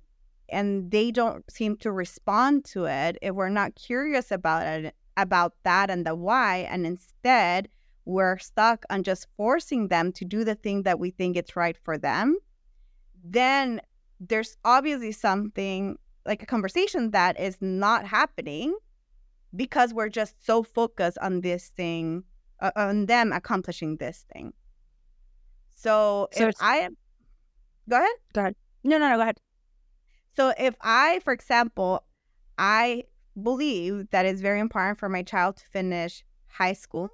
[0.50, 5.54] and they don't seem to respond to it, if we're not curious about it about
[5.64, 7.70] that and the why, and instead
[8.06, 11.78] we're stuck on just forcing them to do the thing that we think it's right
[11.84, 12.38] for them,
[13.24, 13.82] then
[14.20, 18.76] there's obviously something like a conversation that is not happening
[19.56, 22.24] because we're just so focused on this thing,
[22.60, 24.54] uh, on them accomplishing this thing.
[25.72, 26.56] So, So if
[27.90, 28.56] go ahead, go ahead.
[28.84, 29.16] No, no, no.
[29.18, 29.38] Go ahead.
[30.36, 32.04] So if I, for example,
[32.58, 33.04] I
[33.42, 37.10] believe that it's very important for my child to finish high school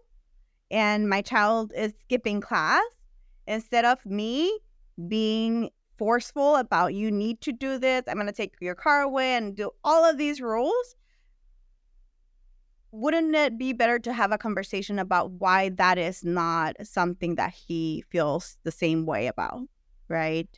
[0.72, 2.82] and my child is skipping class,
[3.45, 4.57] instead of me
[5.07, 9.36] being forceful about you need to do this, I'm going to take your car away
[9.36, 10.95] and do all of these rules.
[12.91, 17.53] Wouldn't it be better to have a conversation about why that is not something that
[17.53, 19.61] he feels the same way about?
[20.09, 20.49] Right.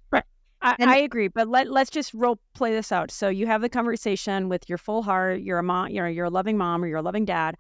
[0.62, 3.12] I, And- I agree, but let let's just role play this out.
[3.12, 5.42] So you have the conversation with your full heart.
[5.42, 5.90] You're a mom.
[5.90, 7.56] You know, you're a loving mom or you're a loving dad.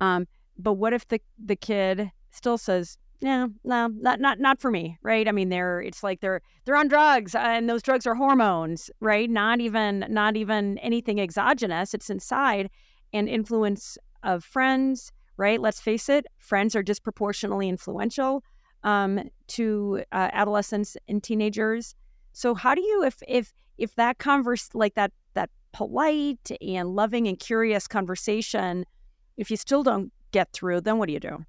[0.00, 0.28] Um,
[0.58, 4.98] but what if the the kid still says, "No, no, not not not for me."
[5.02, 5.28] Right?
[5.28, 9.28] I mean, they're it's like they're they're on drugs, and those drugs are hormones, right?
[9.28, 11.94] Not even not even anything exogenous.
[11.94, 12.70] It's inside,
[13.12, 15.12] and influence of friends.
[15.38, 15.60] Right?
[15.60, 18.44] Let's face it, friends are disproportionately influential
[18.84, 21.94] um, to uh, adolescents and teenagers.
[22.32, 27.26] So how do you if if if that converse like that that polite and loving
[27.26, 28.84] and curious conversation,
[29.36, 31.44] if you still don't get through, then what do you do?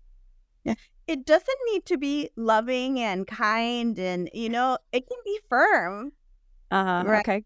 [0.63, 0.75] Yeah.
[1.07, 6.13] it doesn't need to be loving and kind and you know it can be firm
[6.71, 7.19] Uh, Right.
[7.19, 7.43] Okay.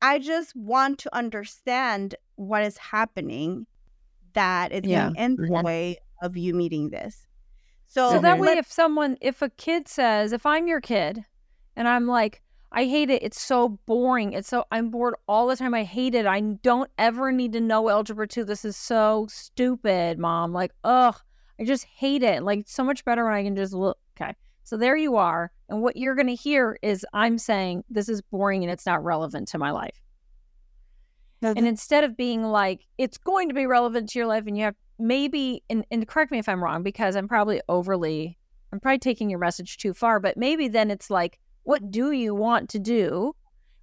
[0.00, 3.66] i just want to understand what is happening
[4.32, 5.10] that is Yeah.
[5.10, 5.62] getting in the Yeah.
[5.62, 7.26] way of you meeting this
[7.86, 11.24] so, So that way, if someone, if a kid says, if I'm your kid,
[11.74, 13.22] and I'm like, I hate it.
[13.22, 14.34] It's so boring.
[14.34, 15.74] It's so I'm bored all the time.
[15.74, 16.26] I hate it.
[16.26, 18.44] I don't ever need to know algebra two.
[18.44, 20.52] This is so stupid, mom.
[20.52, 21.16] Like, ugh,
[21.58, 22.42] I just hate it.
[22.42, 23.98] Like, so much better when I can just look.
[24.20, 28.20] Okay, so there you are, and what you're gonna hear is I'm saying this is
[28.20, 30.02] boring and it's not relevant to my life.
[31.40, 34.58] No, And instead of being like, it's going to be relevant to your life, and
[34.58, 38.36] you have maybe, and, and correct me if I'm wrong, because I'm probably overly,
[38.72, 42.34] I'm probably taking your message too far, but maybe then it's like, what do you
[42.34, 43.34] want to do?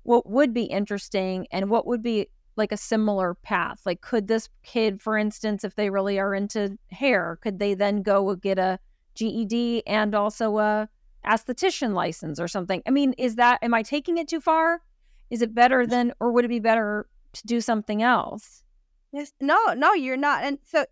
[0.03, 3.81] What would be interesting, and what would be like a similar path?
[3.85, 8.01] Like, could this kid, for instance, if they really are into hair, could they then
[8.01, 8.79] go get a
[9.15, 10.87] GED and also a
[11.25, 12.81] esthetician license or something?
[12.87, 14.81] I mean, is that, am I taking it too far?
[15.29, 18.63] Is it better than, or would it be better to do something else?
[19.15, 20.85] yes no no you're not and so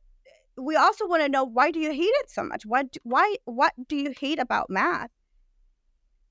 [0.55, 3.73] we also want to know why do you hate it so much what why what
[3.87, 5.09] do you hate about math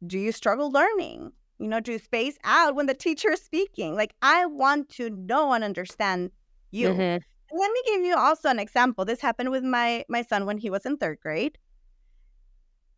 [0.06, 3.94] do you struggle learning you know, to space out when the teacher is speaking.
[3.94, 6.32] Like, I want to know and understand
[6.72, 6.94] you.
[6.94, 7.22] Mhm.
[7.52, 9.04] Let me give you also an example.
[9.04, 11.58] This happened with my my son when he was in third grade.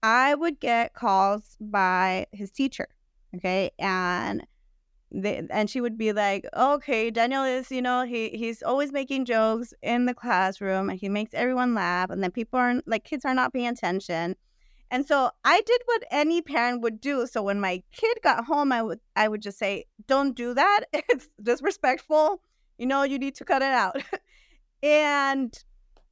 [0.03, 2.89] I would get calls by his teacher,
[3.37, 4.47] okay, and
[5.13, 9.27] they, and she would be like, "Okay, Daniel is, you know, he he's always making
[9.27, 13.25] jokes in the classroom, and he makes everyone laugh, and then people aren't like kids
[13.27, 14.37] are not paying attention."
[14.95, 17.26] And so I did what any parent would do.
[17.26, 20.82] So when my kid got home, I would I would just say, "Don't do that.
[21.09, 22.40] It's disrespectful.
[22.78, 23.97] You know, you need to cut it out."
[24.84, 25.53] and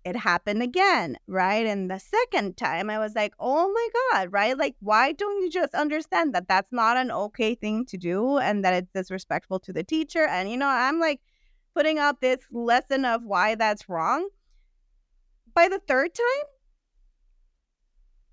[0.04, 1.64] it happened again, right?
[1.64, 4.58] And the second time, I was like, "Oh my god!" Right?
[4.58, 8.64] Like, why don't you just understand that that's not an okay thing to do, and
[8.64, 10.26] that it's disrespectful to the teacher?
[10.26, 11.20] And you know, I'm like
[11.72, 14.28] putting out this lesson of why that's wrong.
[15.54, 16.46] By the third time,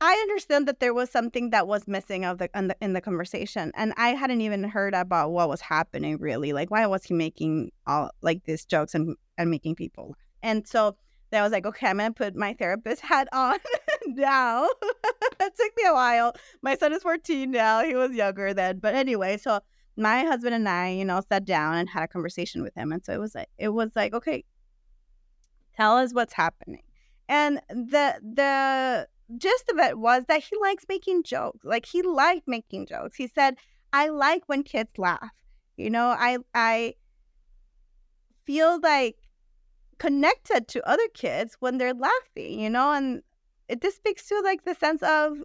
[0.02, 3.02] I understand that there was something that was missing of the in, the in the
[3.02, 6.18] conversation, and I hadn't even heard about what was happening.
[6.20, 10.16] Really, like why was he making all like these jokes and and making people?
[10.42, 10.96] And so
[11.32, 13.60] then I was like, okay, I'm gonna put my therapist hat on
[14.08, 14.70] now.
[14.84, 16.34] it took me a while.
[16.62, 17.84] My son is 14 now.
[17.84, 19.60] He was younger then, but anyway, so
[19.98, 23.04] my husband and I, you know, sat down and had a conversation with him, and
[23.04, 24.46] so it was like, it was like, okay,
[25.76, 26.84] tell us what's happening.
[27.28, 29.08] And the the
[29.38, 31.64] gist of it was that he likes making jokes.
[31.66, 33.16] Like he liked making jokes.
[33.18, 33.58] He said,
[33.94, 35.32] "I like when kids laugh."
[35.78, 36.96] You know, I I
[38.46, 39.18] feel like
[40.00, 42.60] connected to other kids when they're laughing.
[42.60, 43.22] You know, and
[43.68, 45.38] it just speaks to like the sense of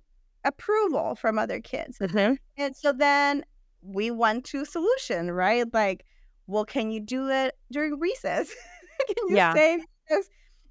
[0.45, 2.01] approval from other kids.
[2.01, 2.39] Mhm.
[2.57, 3.45] And so then
[3.83, 5.67] we went to solution, right?
[5.73, 6.07] Like,
[6.47, 8.55] well, can you do it during recess?
[9.09, 9.53] can you Yeah.
[9.55, 10.29] say this?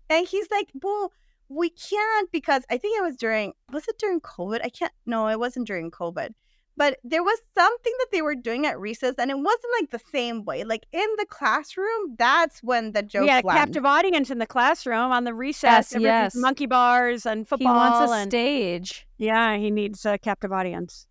[0.10, 1.12] And he's like, well,
[1.56, 4.60] we can't because I think it was during was it during COVID?
[4.64, 6.30] I can't no, it wasn't during COVID.
[6.76, 10.02] But there was something that they were doing at recess and it wasn't like the
[10.12, 10.64] same way.
[10.64, 15.12] Like in the classroom, that's when the jokes We had captive audience in the classroom
[15.12, 15.94] on the recess.
[15.94, 16.36] Yes, yes.
[16.36, 17.74] Monkey bars and football.
[17.76, 18.00] He football.
[18.08, 19.06] wants a and, stage.
[19.20, 21.06] yeah, he needs a captive audience.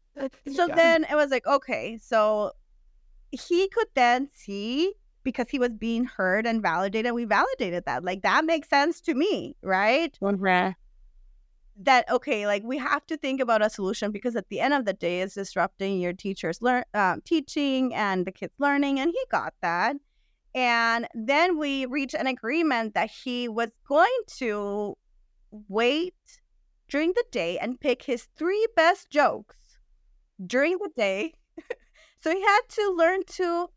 [0.52, 0.74] So Yeah.
[0.74, 2.52] then it was like, okay, so
[3.30, 7.12] he could then see because he was being heard and validated.
[7.12, 8.04] We validated that.
[8.04, 10.18] Like that makes sense to me, right?
[10.22, 10.74] Mhm.
[11.76, 14.84] That okay, like we have to think about a solution because at the end of
[14.84, 19.24] the day, it's disrupting your teacher's learn um, teaching and the kids learning, and he
[19.30, 19.96] got that.
[20.54, 24.96] And then we reached an agreement that he was going to
[25.68, 26.14] wait
[26.88, 29.56] during the day and pick his three best jokes
[30.46, 31.34] during the day.
[32.20, 33.68] so he had to learn to,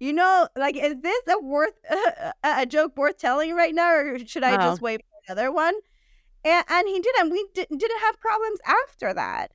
[0.00, 4.18] you know, like, is this a worth a, a joke worth telling right now, or
[4.26, 4.70] should I Oh.
[4.70, 5.74] just wait for another one?
[6.44, 9.52] And, and he did, and we di- didn't have problems after that.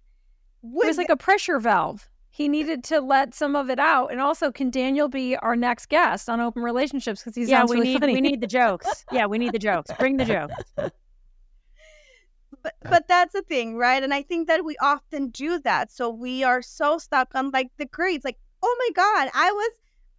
[0.64, 2.10] It was like a pressure valve.
[2.32, 4.12] He needed to let some of it out.
[4.12, 7.22] And also, can Daniel be our next guest on Open Relationships?
[7.22, 8.14] Because he yeah, we really need funny.
[8.14, 9.06] we need the jokes.
[9.12, 9.92] Yeah, we need the jokes.
[10.00, 10.54] Bring the jokes.
[12.64, 14.02] but but that's the thing, right?
[14.04, 15.92] And I think that we often do that.
[15.92, 18.26] So we are so stuck on like the grades.
[18.26, 19.72] Like, oh my god, I was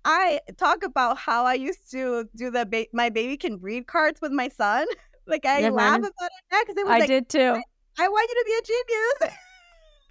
[0.05, 4.21] I talk about how I used to do the ba- my baby can read cards
[4.21, 4.87] with my son.
[5.27, 5.99] like I Yeah, laugh man.
[6.01, 7.63] about it now because it was I like did too.
[7.99, 9.37] I want you to be a genius.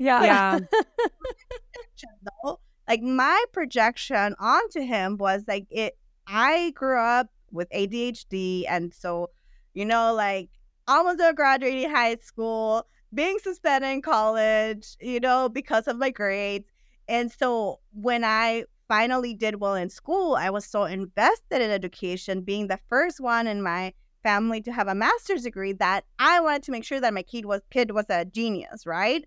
[0.01, 0.23] Yeah.
[0.23, 0.59] Yeah.
[2.87, 5.95] Like my projection onto him was like it.
[6.27, 9.29] I grew up with ADHD, and so
[9.75, 10.49] you know, like
[10.87, 16.67] almost graduating high school, being suspended in college, you know, because of my grades.
[17.07, 22.41] And so when I finally did well in school, I was so invested in education,
[22.43, 26.63] being the first one in my family to have a master's degree that I wanted
[26.65, 29.25] to make sure that my kid was kid was a genius, right?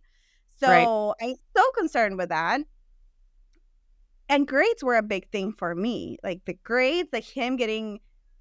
[0.61, 0.91] So Right.
[1.23, 2.63] I'm so concerned with that.
[4.29, 6.19] And grades were a big thing for me.
[6.25, 8.01] Like the grades, like him getting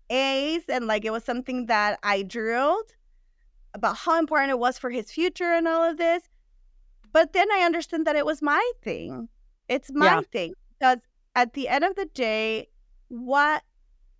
[0.09, 2.95] A's, and like it was something that I drilled
[3.73, 6.23] about how important it was for his future and all of this.
[7.13, 9.29] But then I understood that it was my thing.
[9.69, 10.21] It's my Yeah.
[10.31, 10.55] thing.
[10.79, 10.99] Because
[11.35, 12.67] at the end of the day,
[13.09, 13.63] what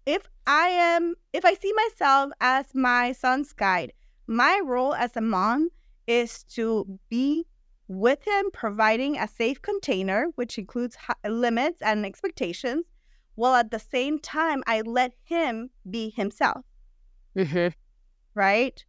[0.05, 3.93] if I am, if I see myself as my son's guide,
[4.28, 5.70] my role as a mom
[6.07, 7.45] is to be
[7.88, 10.97] with him, providing a safe container, which includes
[11.28, 12.88] limits and expectations,
[13.36, 16.66] while at the same time, I let him be himself
[17.36, 17.74] Mhm.
[18.34, 18.86] right?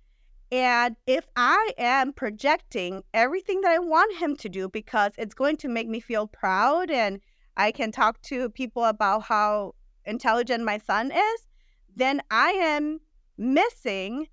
[0.53, 5.57] And if I am projecting everything that I want him to do because it's going
[5.59, 7.21] to make me feel proud and
[7.57, 9.75] I can talk to people about how
[10.05, 11.47] intelligent my son is,
[11.95, 13.01] then I am
[13.37, 14.29] missing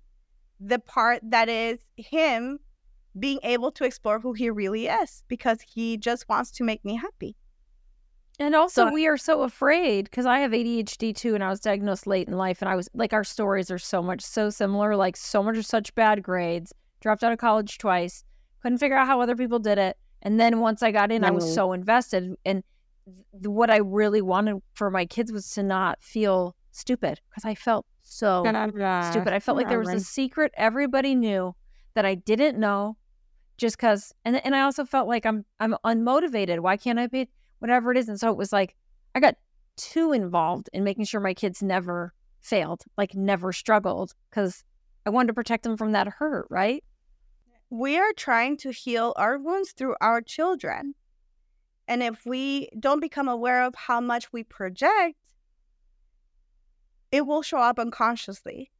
[0.58, 2.58] the part that is him
[3.18, 6.96] being able to explore who he really is because he just wants to make me
[6.96, 7.36] happy.
[8.38, 11.60] And also, So- we are so afraid because I have ADHD too, and I was
[11.60, 12.62] diagnosed late in life.
[12.62, 15.94] And I was like, our stories are so much, so similar, like, so much, such
[15.94, 18.24] bad grades, dropped out of college twice,
[18.62, 19.98] couldn't figure out how other people did it.
[20.22, 21.54] And then once I got in, I was Mhm.
[21.54, 22.36] so invested.
[22.46, 22.62] And
[23.32, 27.86] what I really wanted for my kids was to not feel stupid because I felt
[28.02, 28.42] so
[29.10, 29.32] stupid.
[29.32, 31.54] I felt like there was a secret everybody knew
[31.94, 32.96] that I didn't know
[33.56, 36.60] just because and and I also felt like I'm I'm unmotivated.
[36.60, 37.28] Why can't I be
[37.58, 38.08] whatever it is?
[38.08, 38.76] And so it was like
[39.14, 39.36] I got
[39.76, 44.64] too involved in making sure my kids never failed, like never struggled because
[45.06, 46.84] I wanted to protect them from that hurt, right?
[47.70, 50.94] we are trying to heal our wounds through our children.
[51.90, 55.16] And if we don't become aware of how much we project,
[57.10, 58.70] it will show up unconsciously,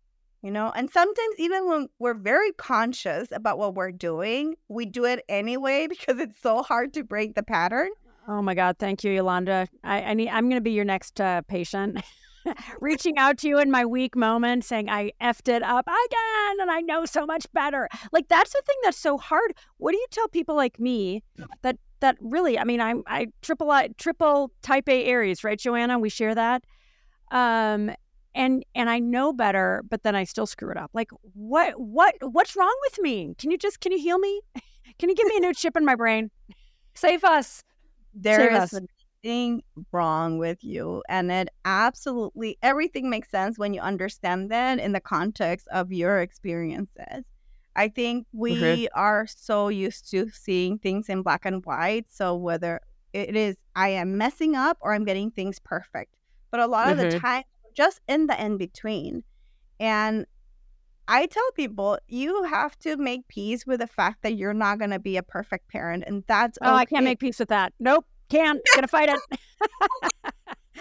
[0.42, 0.70] you know?
[0.76, 5.86] And sometimes, even when we're very conscious about what we're doing, we do it anyway
[5.88, 7.88] because it's so hard to break the pattern.
[8.28, 8.76] Oh my God!
[8.78, 9.66] Thank you, Yolanda.
[9.82, 10.28] I, I need.
[10.28, 12.00] I'm going to be your next uh, patient.
[12.80, 16.70] Reaching out to you in my weak moment, saying I effed it up again, and
[16.70, 17.88] I know so much better.
[18.12, 19.54] Like that's the thing that's so hard.
[19.78, 21.24] What do you tell people like me
[21.62, 22.58] that that really?
[22.58, 25.98] I mean, I'm I triple I, triple type A Aries, right, Joanna?
[25.98, 26.64] We share that.
[27.30, 27.90] Um,
[28.34, 30.90] and and I know better, but then I still screw it up.
[30.94, 33.34] Like what what what's wrong with me?
[33.38, 34.40] Can you just can you heal me?
[34.98, 36.30] Can you give me a new chip in my brain?
[36.94, 37.62] Save us.
[38.12, 38.82] There Save is us.
[39.22, 41.02] nothing wrong with you.
[41.08, 46.20] And it absolutely, everything makes sense when you understand that in the context of your
[46.20, 47.24] experiences.
[47.76, 52.06] I think we are so used to seeing things in black and white.
[52.10, 52.80] So whether
[53.12, 56.14] it is I am messing up or I'm getting things perfect.
[56.50, 57.20] But a lot of the Mhm.
[57.20, 57.42] time,
[57.74, 59.22] just in the in between.
[59.78, 60.26] And
[61.08, 64.90] I tell people you have to make peace with the fact that you're not going
[64.90, 67.72] to be a perfect parent, and that's Oh, I can't make peace with that.
[67.80, 68.60] Nope, can't.
[68.74, 69.20] Gonna fight it.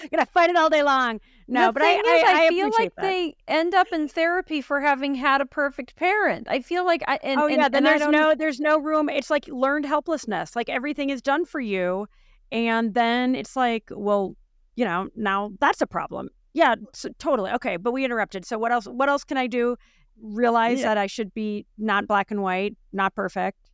[0.12, 1.20] Gonna fight it all day long.
[1.52, 3.02] No, the but I, is, I, I feel like that.
[3.02, 6.48] they end up in therapy for having had a perfect parent.
[6.50, 9.10] I feel like I and, oh and, yeah, then and there's no there's no room.
[9.10, 10.56] It's like learned helplessness.
[10.56, 12.08] Like everything is done for you,
[12.52, 14.36] and then it's like, well,
[14.76, 16.30] you know, now that's a problem.
[16.54, 17.52] Yeah, so, totally.
[17.52, 18.46] Okay, but we interrupted.
[18.46, 18.86] So what else?
[18.86, 19.76] What else can I do?
[20.22, 20.90] Realize Yeah.
[20.90, 23.69] that I should be not black and white, not perfect.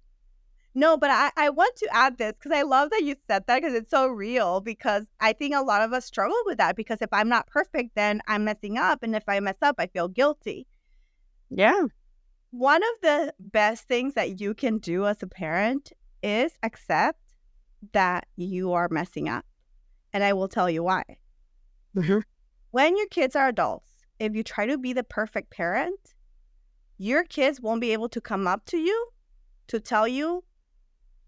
[0.78, 3.62] No, but I, I want to add this because I love that you said that
[3.62, 4.60] because it's so real.
[4.60, 7.96] Because I think a lot of us struggle with that because if I'm not perfect,
[7.96, 9.02] then I'm messing up.
[9.02, 10.68] And if I mess up, I feel guilty.
[11.50, 11.84] Yeah.
[12.52, 17.22] One of the best things that you can do as a parent is accept
[17.94, 19.46] that you are messing up.
[20.12, 21.04] And I will tell you why.
[21.96, 22.24] Mhm.
[22.72, 26.16] When your kids are adults, if you try to be the perfect parent,
[26.98, 29.10] your kids won't be able to come up to you
[29.68, 30.44] to tell you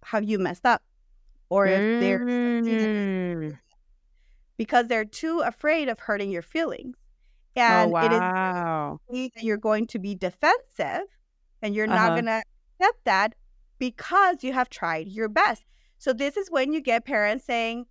[0.04, 0.84] how you messed up
[1.50, 3.60] or if they're Mm.
[4.58, 6.98] because they're too afraid of hurting your feelings.
[7.68, 9.00] Oh And it is wow.
[9.10, 11.04] likely that you're going to be defensive
[11.62, 11.88] and you're Uh-huh.
[11.88, 12.44] not going to
[12.82, 13.36] accept that
[13.80, 15.64] because you have tried your best.
[16.00, 17.88] So this is when you get parents saying,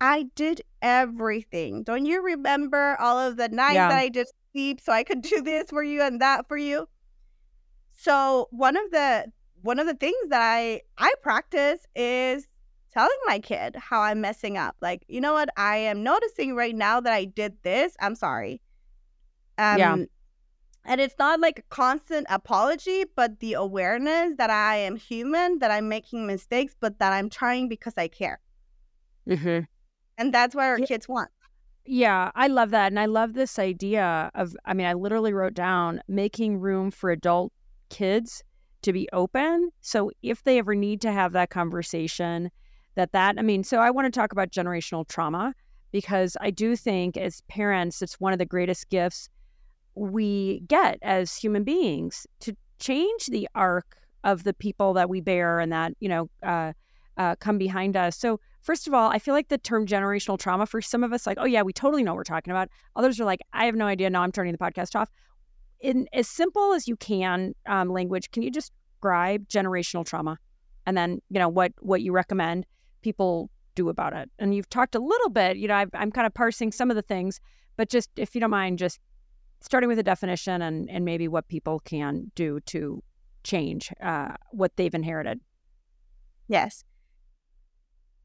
[0.00, 1.82] I did everything.
[1.84, 3.88] Don't you remember all of the nights Yeah.
[3.88, 6.88] that I did sleep so I could do this for you and that for you?
[7.96, 9.32] So one of the
[9.64, 12.46] one of the things that I I practice is
[12.92, 14.76] telling my kid how I'm messing up.
[14.80, 15.48] Like, you know what?
[15.56, 17.96] I am noticing right now that I did this.
[17.98, 18.60] I'm sorry.
[19.58, 19.96] Um, Yeah.
[20.86, 25.70] And it's not like a constant apology, but the awareness that I am human, that
[25.70, 28.40] I'm making mistakes, but that I'm trying because I care.
[29.26, 29.60] hmm
[30.18, 30.86] And that's what our Yeah.
[30.86, 31.30] kids want.
[31.86, 32.92] Yeah, I love that.
[32.92, 37.10] And I love this idea of, I mean, I literally wrote down making room for
[37.10, 37.52] adult
[37.88, 38.42] kids
[38.84, 39.70] to be open.
[39.80, 42.50] So if they ever need to have that conversation,
[42.94, 45.54] that that, I mean, so I want to talk about generational trauma
[45.90, 49.28] because I do think as parents, it's one of the greatest gifts
[49.94, 55.60] we get as human beings to change the arc of the people that we bear
[55.60, 56.72] and that, you know, uh,
[57.16, 58.16] uh, come behind us.
[58.16, 61.26] So, first of all, I feel like the term generational trauma for some of us,
[61.26, 62.68] like, oh, yeah, we totally know what we're talking about.
[62.96, 64.10] Others are like, I have no idea.
[64.10, 65.10] Now I'm turning the podcast off.
[65.84, 68.72] In as simple as you can, um, language, can you just
[69.04, 70.38] describe generational trauma?
[70.86, 72.64] And then, you know, what, what you recommend
[73.02, 74.30] people do about it.
[74.38, 76.96] And you've talked a little bit, you know, I've, I'm kind of parsing some of
[76.96, 77.38] the things,
[77.76, 78.98] but just if you don't mind, just
[79.60, 83.02] starting with a definition and, and maybe what people can do to
[83.42, 85.38] change uh, what they've inherited.
[86.48, 86.82] Yes.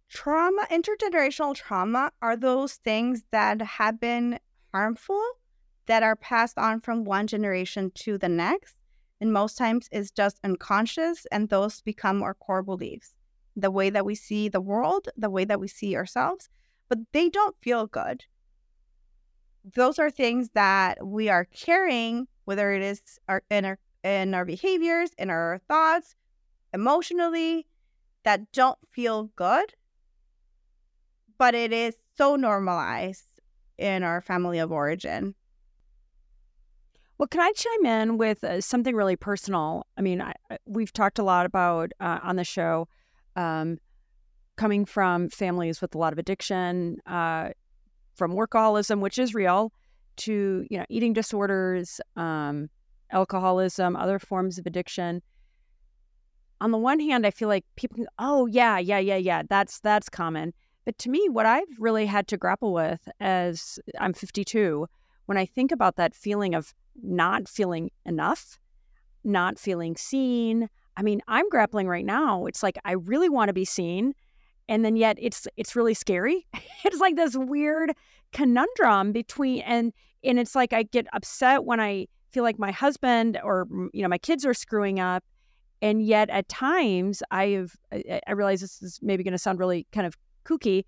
[0.07, 4.39] Trauma, intergenerational trauma are those things that have been
[4.73, 5.21] harmful
[5.89, 8.75] that are passed on from one generation to the next.
[9.19, 13.15] And most times it's just unconscious, and those become our core beliefs.
[13.55, 16.47] The way that we see the world, the way that we see ourselves.
[16.89, 18.25] but they don't feel good.
[19.75, 24.45] Those are things that we are carrying, whether it is our, in our in our
[24.45, 26.15] behaviors, in our thoughts,
[26.73, 27.67] emotionally,
[28.23, 29.73] that don't feel good,
[31.37, 33.27] but it is so normalized
[33.77, 35.35] in our family of origin.
[37.19, 39.85] Well, can I chime in with uh, something really personal?
[39.97, 40.33] I mean, I,
[40.65, 42.87] we've talked a lot about uh, on the show
[43.35, 43.77] um,
[44.55, 47.49] coming from families with a lot of addiction, uh,
[48.15, 49.73] from workaholism, which is real,
[50.15, 52.69] to you know eating disorders, um,
[53.11, 55.21] alcoholism, other forms of addiction.
[56.61, 60.07] On the one hand, I feel like people, oh yeah, yeah, yeah, yeah, that's that's
[60.07, 60.53] common.
[60.85, 64.87] But to me, what I've really had to grapple with as I'm 52,
[65.29, 66.73] when I think about that feeling of
[67.03, 68.57] not feeling enough,
[69.23, 70.67] not feeling seen.
[70.97, 72.47] I mean, I'm grappling right now.
[72.47, 74.15] It's like I really want to be seen,
[74.67, 76.47] and then yet it's it's really scary.
[76.83, 77.93] it's like this weird
[78.33, 83.39] conundrum between and and it's like I get upset when I feel like my husband
[83.43, 85.23] or you know my kids are screwing up
[85.81, 90.05] and yet at times i've i realize this is maybe going to sound really kind
[90.05, 90.15] of
[90.45, 90.85] kooky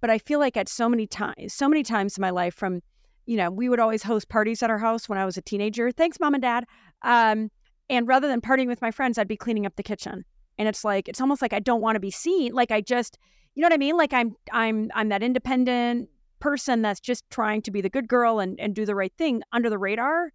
[0.00, 2.80] but i feel like at so many times so many times in my life from
[3.26, 5.90] you know we would always host parties at our house when i was a teenager
[5.90, 6.64] thanks mom and dad
[7.02, 7.50] um,
[7.88, 10.24] and rather than partying with my friends i'd be cleaning up the kitchen.
[10.56, 13.18] And it's like it's almost like i don't want to be seen like i just
[13.54, 13.96] you know what i mean?
[13.96, 16.08] Like i'm i'm i'm that independent
[16.44, 19.42] person that's just trying to be the good girl and, and do the right thing
[19.52, 20.30] under the radar.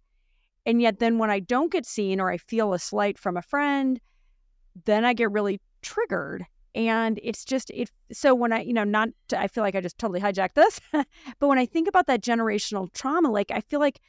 [0.66, 3.42] And yet, then when I don't get seen or I feel a slight from a
[3.42, 4.00] friend,
[4.84, 6.44] then I get really triggered.
[6.74, 7.90] And it's just, it.
[8.12, 10.80] So when I, you know, not, to, I feel like I just totally hijacked this,
[10.92, 14.00] but when I think about that generational trauma, like I feel like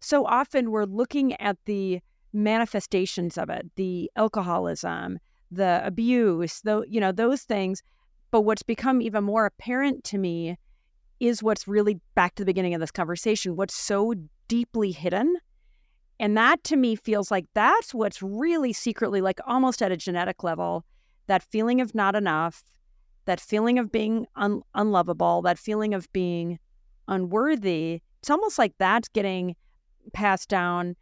[0.00, 2.00] so often we're looking at the
[2.32, 5.18] manifestations of it, the alcoholism,
[5.50, 7.82] the abuse, the, you know, those things.
[8.30, 10.56] But what's become even more apparent to me
[11.20, 14.14] is what's really back to the beginning of this conversation, what's so
[14.48, 15.36] deeply hidden
[16.20, 20.42] and that to me feels like that's what's really secretly, like almost at a genetic
[20.44, 20.84] level,
[21.26, 22.64] that feeling of not enough,
[23.24, 26.58] that feeling of being un- unlovable, that feeling of being
[27.08, 28.00] unworthy.
[28.20, 29.56] It's almost like that's getting
[30.12, 30.96] passed down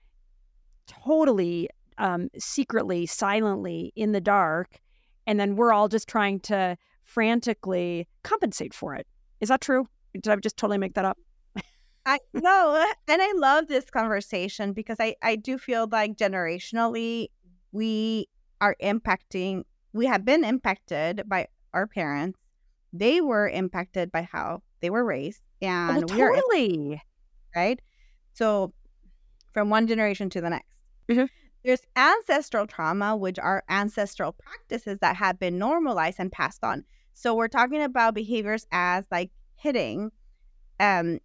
[0.87, 1.69] totally
[1.99, 4.79] um, secretly, silently in the dark.
[5.27, 9.07] And then we're all just trying to frantically compensate for it.
[9.41, 9.87] Is that true?
[10.15, 11.19] Did I just totally make that up?
[12.05, 17.29] I no, and I love this conversation because I I do feel like generationally
[17.71, 18.29] we
[18.61, 19.63] are impacting.
[19.93, 22.39] We have been impacted by our parents.
[22.93, 27.81] They were impacted by how they were raised, and oh, totally are, right.
[28.35, 28.73] So,
[29.53, 30.75] from one generation to the next,
[31.09, 31.25] mm-hmm.
[31.65, 36.85] there's ancestral trauma, which are ancestral practices that have been normalized and passed on.
[37.15, 40.11] So, we're talking about behaviors as like hitting,
[40.81, 41.21] um,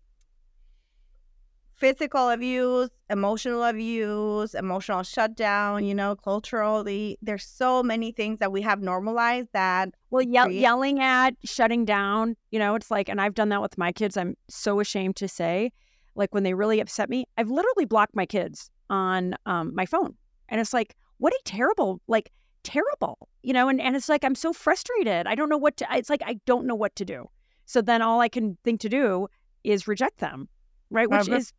[1.78, 7.18] physical abuse, emotional abuse, emotional shutdown, you know, culturally.
[7.22, 9.90] There's so many things that we have normalized that.
[10.10, 13.78] Well, ye- yelling at, shutting down, you know, it's like, and I've done that with
[13.78, 14.18] my kids.
[14.18, 15.72] I'm so ashamed to say,
[16.16, 20.16] like when they really upset me, I've literally blocked my kids on um, my phone.
[20.50, 22.32] And it's like, what a terrible, like,
[22.64, 25.28] terrible, you know, and, and it's like, I'm so frustrated.
[25.28, 27.30] I don't know what to, it's like, I don't know what to do.
[27.66, 29.28] So then all I can think to do
[29.64, 30.50] is reject them,
[30.90, 31.10] right?
[31.10, 31.54] Which is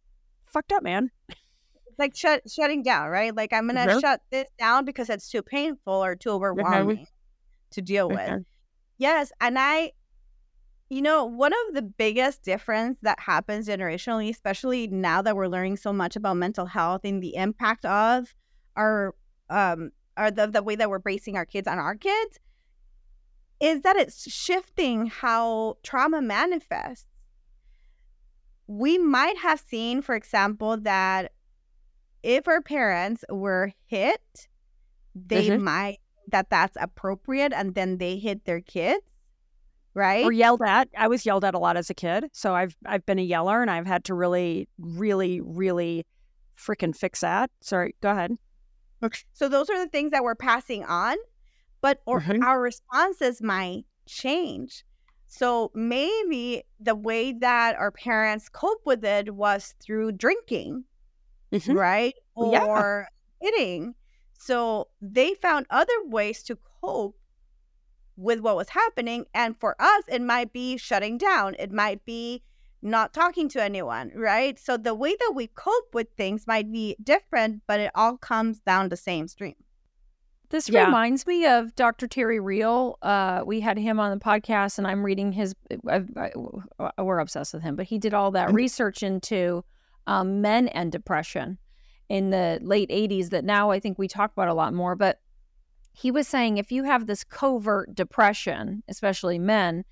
[0.51, 1.11] fucked up, man.
[1.99, 3.35] Like shut shutting down, right?
[3.35, 3.99] Like I'm gonna mm-hmm.
[3.99, 7.07] shut this down because it's too painful or too overwhelming
[7.73, 8.45] to deal with.
[8.99, 9.93] Yes, and I
[10.91, 15.77] you know, one of the biggest difference that happens generationally, especially now that we're learning
[15.77, 18.35] so much about mental health and the impact of
[18.77, 19.15] our
[19.51, 22.39] um or the, the way that we're bracing our kids on our kids,
[23.61, 27.07] is that it's shifting how trauma manifests
[28.69, 31.32] we might have seen, for example, that
[32.23, 34.49] if our parents were hit,
[35.15, 35.65] they mm-hmm.
[35.65, 35.99] might
[36.31, 39.03] that that's appropriate, and then they hit their kids,
[39.95, 40.24] right?
[40.24, 40.89] Or yelled at.
[40.97, 43.62] I was yelled at a lot as a kid, so I've I've been a yeller,
[43.62, 46.05] and I've had to really, really, really
[46.59, 47.51] freaking fix that.
[47.62, 48.32] Sorry, go ahead.
[49.03, 49.20] Okay.
[49.32, 51.16] So those are the things that we're passing on,
[51.81, 52.43] but or mm-hmm.
[52.43, 54.85] our responses might change.
[55.29, 60.85] So maybe the way that our parents cope with it was through drinking,
[61.53, 61.73] mm-hmm.
[61.73, 62.15] right?
[62.35, 63.07] Or
[63.43, 63.49] yeah.
[63.49, 63.95] eating.
[64.33, 67.19] So they found other ways to cope
[68.17, 69.27] with what was happening.
[69.35, 72.43] And for us, it might be shutting down, it might be
[72.81, 74.59] not talking to anyone, right?
[74.59, 78.61] So the way that we cope with things might be different, but it all comes
[78.61, 79.57] down the same stream.
[80.51, 80.87] This Yeah.
[80.87, 82.07] reminds me of Dr.
[82.07, 82.99] Terry Real.
[83.03, 85.55] Uh, we had him on the podcast, and I'm reading his.
[85.87, 86.31] I, I,
[86.97, 88.55] I- we're obsessed with him, but he did all that Mhm.
[88.55, 89.65] research into
[90.07, 91.59] um, men and depression
[92.09, 93.29] in the late 80s.
[93.29, 94.97] That now I think we talk about a lot more.
[94.97, 95.20] But
[95.93, 99.85] he was saying if you have this covert depression, especially men,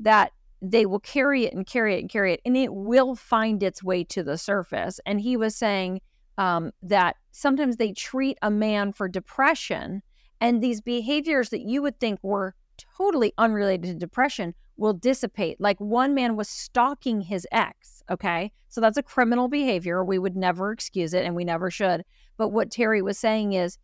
[0.00, 3.62] that they will carry it and carry it and carry it, and it will find
[3.62, 4.98] its way to the surface.
[5.06, 6.00] And he was saying
[6.40, 10.02] um, that sometimes they treat a man for depression,
[10.40, 12.54] and these behaviors that you would think were
[12.96, 15.60] totally unrelated to depression will dissipate.
[15.60, 18.02] Like one man was stalking his ex.
[18.10, 18.50] Okay.
[18.68, 20.02] So that's a criminal behavior.
[20.02, 22.04] We would never excuse it and we never should.
[22.38, 23.76] But what Terry was saying is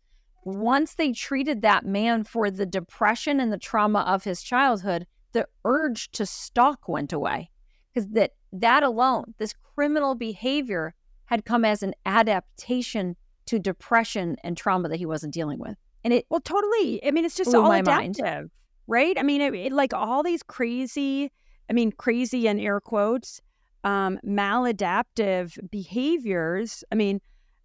[0.43, 5.47] once they treated that man for the depression and the trauma of his childhood, the
[5.63, 7.51] urge to stalk went away.
[7.93, 10.95] Because that that alone, this criminal behavior
[11.27, 15.75] had come as an adaptation to depression and trauma that he wasn't dealing with.
[16.03, 17.05] And it Well, totally.
[17.05, 18.19] I mean, it's just all my mind.
[18.19, 18.49] adaptive,
[18.87, 19.17] right?
[19.17, 21.31] I mean, it, it- like all these crazy,
[21.69, 23.41] I mean, crazy in air quotes,
[23.83, 26.83] um, maladaptive behaviors.
[26.91, 27.21] I mean,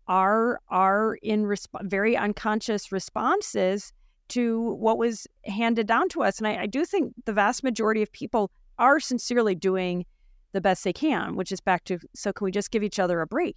[0.08, 3.92] are are in resp- very unconscious responses
[4.28, 6.38] to what was handed down to us.
[6.38, 10.04] And I, I do think the vast majority of people are sincerely doing
[10.52, 13.20] the best they can, which is back to so can we just give each other
[13.20, 13.56] a break?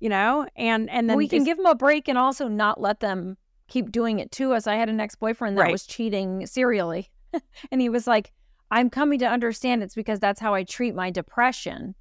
[0.00, 3.00] You know, and and then we can give them a break and also not let
[3.00, 3.36] them
[3.68, 4.66] keep doing it to us.
[4.66, 5.72] I had an ex boyfriend that Right.
[5.72, 7.10] was cheating serially.
[7.70, 8.32] and he was like,
[8.70, 11.94] I'm coming to understand it's because that's how I treat my depression.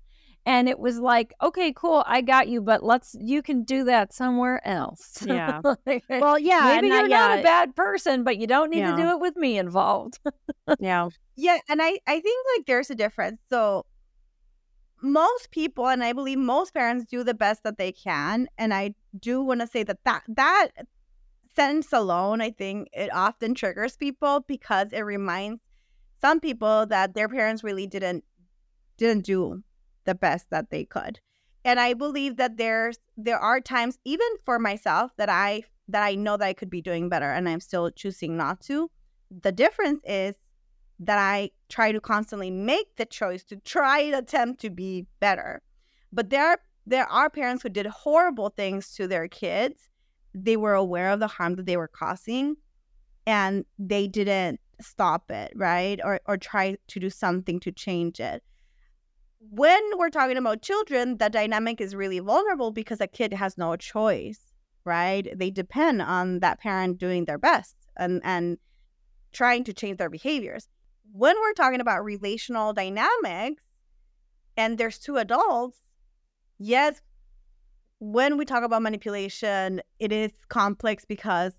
[0.47, 4.13] And it was like, okay, cool, I got you, but let's you can do that
[4.13, 5.25] somewhere else.
[5.25, 5.61] Yeah.
[5.87, 8.95] Like, well, yeah, maybe you're not yeah, a bad person, but you don't need Yeah.
[8.95, 10.19] to do it with me involved.
[10.79, 13.41] yeah, Yeah, and I I think like there's a difference.
[13.49, 13.85] So
[15.01, 18.95] most people and I believe most parents do the best that they can, and I
[19.19, 20.69] do want to say that that that
[21.55, 25.61] sentence alone, I think it often triggers people because it reminds
[26.21, 28.23] some people that their parents really didn't
[28.97, 29.63] didn't do
[30.05, 31.19] the best that they could.
[31.63, 36.15] And I believe that there's there are times even for myself that I that I
[36.15, 38.89] know that I could be doing better and I'm still choosing not to.
[39.41, 40.35] The difference is
[40.99, 45.61] that I try to constantly make the choice to try and attempt to be better.
[46.13, 49.89] But there are there are parents who did horrible things to their kids.
[50.33, 52.57] They were aware of the harm that they were causing
[53.25, 55.99] and they didn't stop it, right?
[56.03, 58.43] Or or try to do something to change it.
[59.51, 63.75] When we're talking about children, the dynamic is really vulnerable because a kid has no
[63.75, 64.39] choice,
[64.83, 65.27] right?
[65.37, 68.57] They depend on that parent doing their best and and
[69.31, 70.69] trying to change their behaviors
[71.15, 73.63] when we're talking about relational dynamics
[74.57, 75.77] and there's two adults,
[76.57, 77.01] yes,
[77.99, 81.53] when we talk about manipulation, it is complex because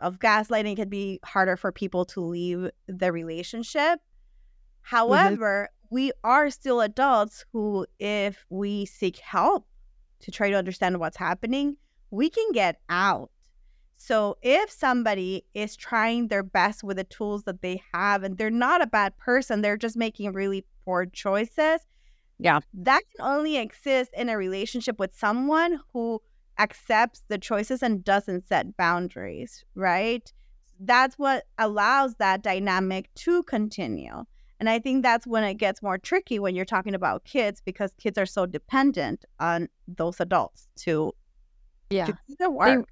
[0.00, 0.72] of gaslighting.
[0.72, 4.00] It can be harder for people to leave the relationship.
[4.00, 4.96] Mm-hmm.
[4.96, 9.66] However, we are still adults who, if we seek help
[10.20, 11.76] to try to understand what's happening,
[12.10, 13.30] we can get out.
[13.96, 18.50] So if somebody is trying their best with the tools that they have and they're
[18.50, 21.80] not a bad person, they're just making really poor choices.
[22.38, 22.60] Yeah.
[22.74, 26.20] That can only exist in a relationship with someone who
[26.58, 30.30] accepts the choices and doesn't set boundaries, right?
[30.78, 34.24] That's what allows that dynamic to continue.
[34.58, 37.92] And I think that's when it gets more tricky when you're talking about kids because
[37.98, 41.12] kids are so dependent on those adults to,
[41.90, 42.06] Yeah.
[42.06, 42.88] to do the work.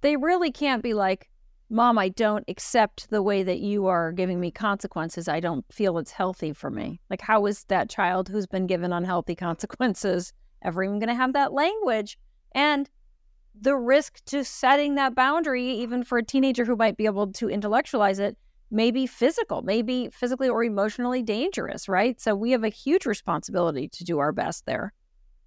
[0.00, 1.28] they really can't be like,
[1.68, 5.26] Mom, I don't accept the way that you are giving me consequences.
[5.26, 7.00] I don't feel it's healthy for me.
[7.10, 10.32] Like, how is that child who's been given unhealthy consequences
[10.62, 12.18] ever even going to have that language?
[12.52, 12.88] And
[13.60, 17.50] the risk to setting that boundary, even for a teenager who might be able to
[17.50, 18.36] intellectualize it,
[18.70, 22.20] may be physical, maybe physically or emotionally dangerous, right?
[22.20, 24.92] So we have a huge responsibility to do our best there.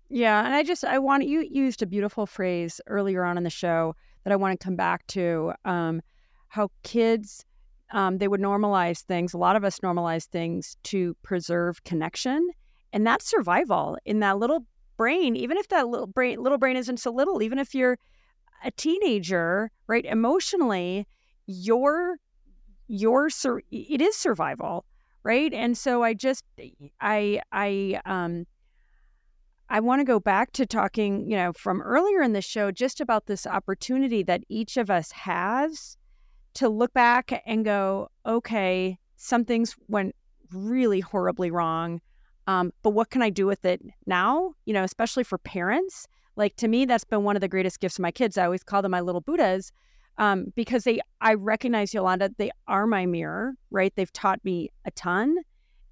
[0.10, 3.50] Yeah, and I just I want you used a beautiful phrase earlier on in the
[3.50, 5.54] show that I want to come back to.
[5.66, 6.02] Um,
[6.48, 7.46] how kids
[7.91, 9.34] um, they would normalize things.
[9.34, 12.50] A lot of us normalize things to preserve connection,
[12.91, 14.66] and that's survival in that little
[14.98, 15.36] brain.
[15.36, 17.98] Even if that little brain little brain isn't so little, even if you're
[18.64, 20.06] a teenager, right?
[20.06, 21.08] Emotionally,
[21.46, 22.18] your
[22.90, 24.84] your sur- it is survival,
[25.24, 25.53] right?
[25.53, 26.44] And so I just
[26.99, 28.45] I I um
[29.70, 32.99] I want to go back to talking, you know, from earlier in the show, just
[32.99, 35.95] about this opportunity that each of us has
[36.56, 40.16] to look back and go, okay, something's went
[40.52, 42.02] really horribly wrong.
[42.48, 44.56] Um, but what can I do with it now?
[44.66, 46.07] You know, especially for parents.
[46.36, 48.40] Like to me, that's been one of the greatest gifts of my kids.
[48.40, 49.72] I always call them my little Buddhas.
[50.20, 53.94] Um, because they I recognize Yolanda, they are my mirror, right?
[53.96, 55.38] They've taught me a ton.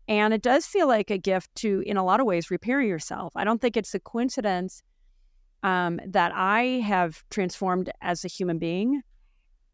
[0.10, 3.34] And it does feel like a gift to, in a lot of ways, repair yourself.
[3.36, 4.82] I don't think it's a coincidence
[5.64, 9.02] um, that I have transformed as a human being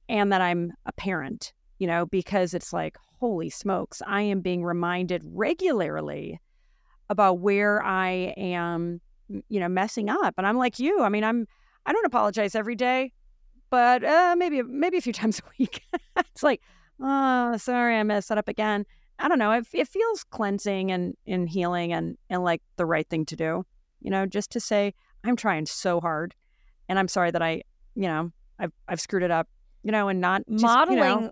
[0.09, 4.63] and that I'm a parent, you know, because it's like, holy smokes, I am being
[4.63, 6.39] reminded regularly
[7.09, 9.01] about where I am,
[9.49, 10.33] you know, messing up.
[10.37, 11.03] And I'm like you.
[11.03, 11.47] I mean, I'm,
[11.85, 13.13] I don't apologize every day,
[13.73, 15.81] but uh, maybe, maybe a few times a week.
[16.15, 16.61] it's like,
[17.01, 18.85] oh, sorry, I messed that up again.
[19.17, 19.51] I don't know.
[19.51, 23.65] It, it feels cleansing and, and healing and, and like the right thing to do,
[23.99, 24.93] you know, just to say,
[25.23, 26.35] I'm trying so hard
[26.87, 27.63] and I'm sorry that I,
[27.95, 29.47] you know, I've, I've screwed it up,
[29.81, 31.31] you know, and not just, modeling, you know,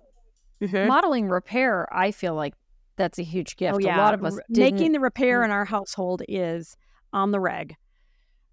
[0.64, 0.88] Mhm.
[0.88, 1.88] modeling repair.
[1.96, 2.56] I feel like
[2.96, 3.76] that's a huge gift.
[3.84, 6.76] Oh, A lot of us R- making the repair in our household is
[7.14, 7.76] on the reg,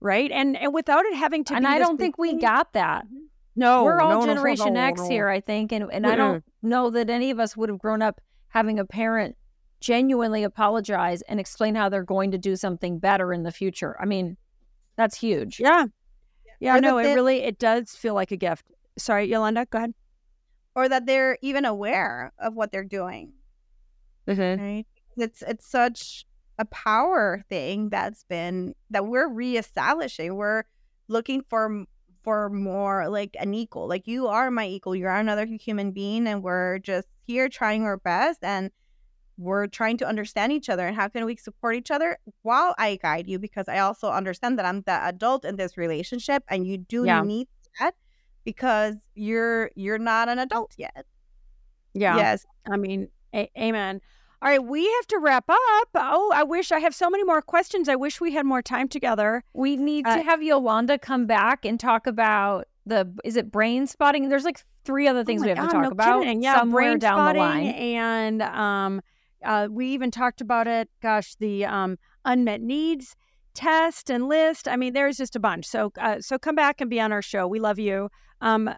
[0.00, 0.30] right?
[0.30, 3.06] And and without it having to, and be I don't think we got that.
[3.58, 5.08] No, We're all no, no, no, Generation no, X no.
[5.08, 8.02] here, I think, and and I don't know that any of us would have grown
[8.02, 9.36] up having a parent
[9.80, 13.96] genuinely apologize and explain how they're going to do something better in the future.
[14.00, 14.36] I mean,
[14.96, 15.60] that's huge.
[15.60, 15.86] Yeah,
[16.60, 16.76] yeah.
[16.76, 18.64] Or no, it they- really it does feel like a gift.
[18.96, 19.94] Sorry, Yolanda, go ahead.
[20.74, 23.32] or that they're even aware of what they're doing.
[24.28, 24.62] Mm-hmm.
[24.62, 24.86] right
[25.16, 26.26] it's it's such
[26.58, 30.64] a power thing that's been that we're reestablishing we're
[31.08, 31.84] looking for
[32.28, 36.42] for more like an equal like you are my equal you're another human being and
[36.42, 38.70] we're just here trying our best and
[39.38, 42.96] we're trying to understand each other and how can we support each other while i
[43.00, 46.76] guide you because i also understand that i'm the adult in this relationship and you
[46.76, 47.22] do Yeah.
[47.22, 47.48] need
[47.80, 47.94] that
[48.44, 51.06] because you're you're not an adult yet
[51.94, 52.16] Yeah.
[52.18, 54.02] yes I mean, a- amen.
[54.40, 55.88] All right, we have to wrap up.
[55.94, 57.88] Oh, I wish I have so many more questions.
[57.88, 59.42] I wish we had more time together.
[59.52, 64.28] We need Uh, to have Yolanda come back and talk about the is it Brainspotting?
[64.28, 66.42] There's like three other things Oh we have to talk no about kidding.
[66.42, 67.66] Yeah, somewhere brain down the line.
[67.66, 69.02] And um,
[69.44, 70.88] uh, we even talked about it.
[71.02, 73.16] Gosh, the um, unmet needs
[73.54, 74.68] test and list.
[74.68, 75.66] I mean, there's just a bunch.
[75.66, 77.48] So, uh, so come back and be on our show.
[77.48, 78.08] We love you.
[78.40, 78.70] Um,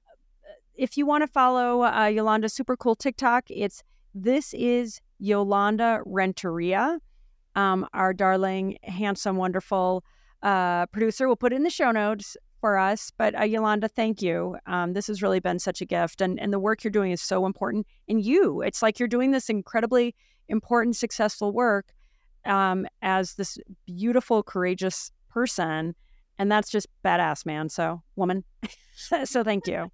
[0.74, 3.82] if you want to follow uh, Yolanda's super cool TikTok, it's
[4.14, 6.98] this is Yolanda Renteria,
[7.54, 10.04] um, our darling, handsome, wonderful
[10.42, 11.26] uh, producer.
[11.26, 13.10] We'll put in the show notes for us.
[13.16, 14.56] But uh, Yolanda, thank you.
[14.66, 17.20] Um, this has really been such a gift, and and the work you're doing is
[17.20, 17.86] so important.
[18.08, 20.14] And you, it's like you're doing this incredibly
[20.48, 21.92] important, successful work
[22.44, 25.94] um, as this beautiful, courageous person,
[26.38, 27.68] and that's just badass, man.
[27.68, 28.44] So, woman.
[29.24, 29.90] so, thank you.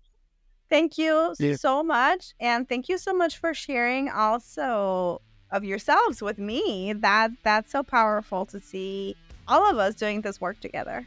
[0.68, 1.56] Thank you Yeah.
[1.56, 2.34] so much.
[2.40, 5.20] And thank you so much for sharing also
[5.51, 6.93] of yourselves with me.
[6.93, 9.16] That that's so powerful to see
[9.47, 11.06] all of us doing this work together.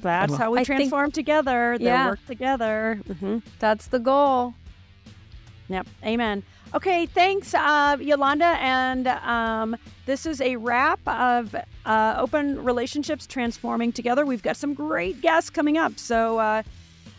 [0.00, 1.76] That's how we I think- transform together.
[1.78, 2.08] They Yeah.
[2.10, 3.00] work together.
[3.20, 4.54] hmm That's the goal.
[5.68, 5.86] Yep.
[6.04, 6.42] Amen.
[6.74, 7.06] Okay.
[7.06, 8.56] Thanks, uh, Yolanda.
[8.60, 9.76] And um,
[10.06, 11.54] this is a wrap of
[11.86, 14.26] uh, Open Relationships Transforming Together.
[14.26, 15.98] We've got some great guests coming up.
[15.98, 16.62] So uh,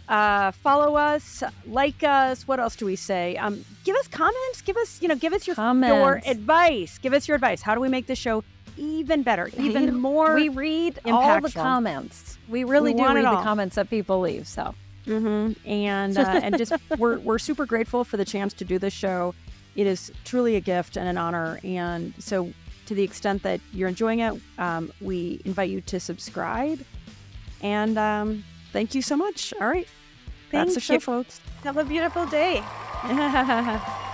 [0.09, 2.47] uh, follow us, like us.
[2.47, 3.37] What else do we say?
[3.37, 4.61] Um, give us comments.
[4.61, 6.97] Give us, you know, give us your, your advice.
[6.97, 7.61] Give us your advice.
[7.61, 8.43] How do we make the show
[8.77, 10.33] even better, even You- more?
[10.33, 12.37] we read all the comments.
[12.49, 14.47] We really We do read the comments that people leave.
[14.47, 14.75] So
[15.05, 18.93] hmm And uh, and just we're we're super grateful for the chance to do this
[18.93, 19.33] show.
[19.75, 21.59] It is truly a gift and an honor.
[21.63, 22.51] And so,
[22.85, 26.79] to the extent that you're enjoying it, um, we invite you to subscribe.
[27.61, 28.43] And um,
[28.73, 29.53] thank you so much.
[29.61, 29.87] All right,
[30.51, 30.99] that's Thank the show, you.
[30.99, 31.39] folks.
[31.63, 32.61] Have a beautiful day.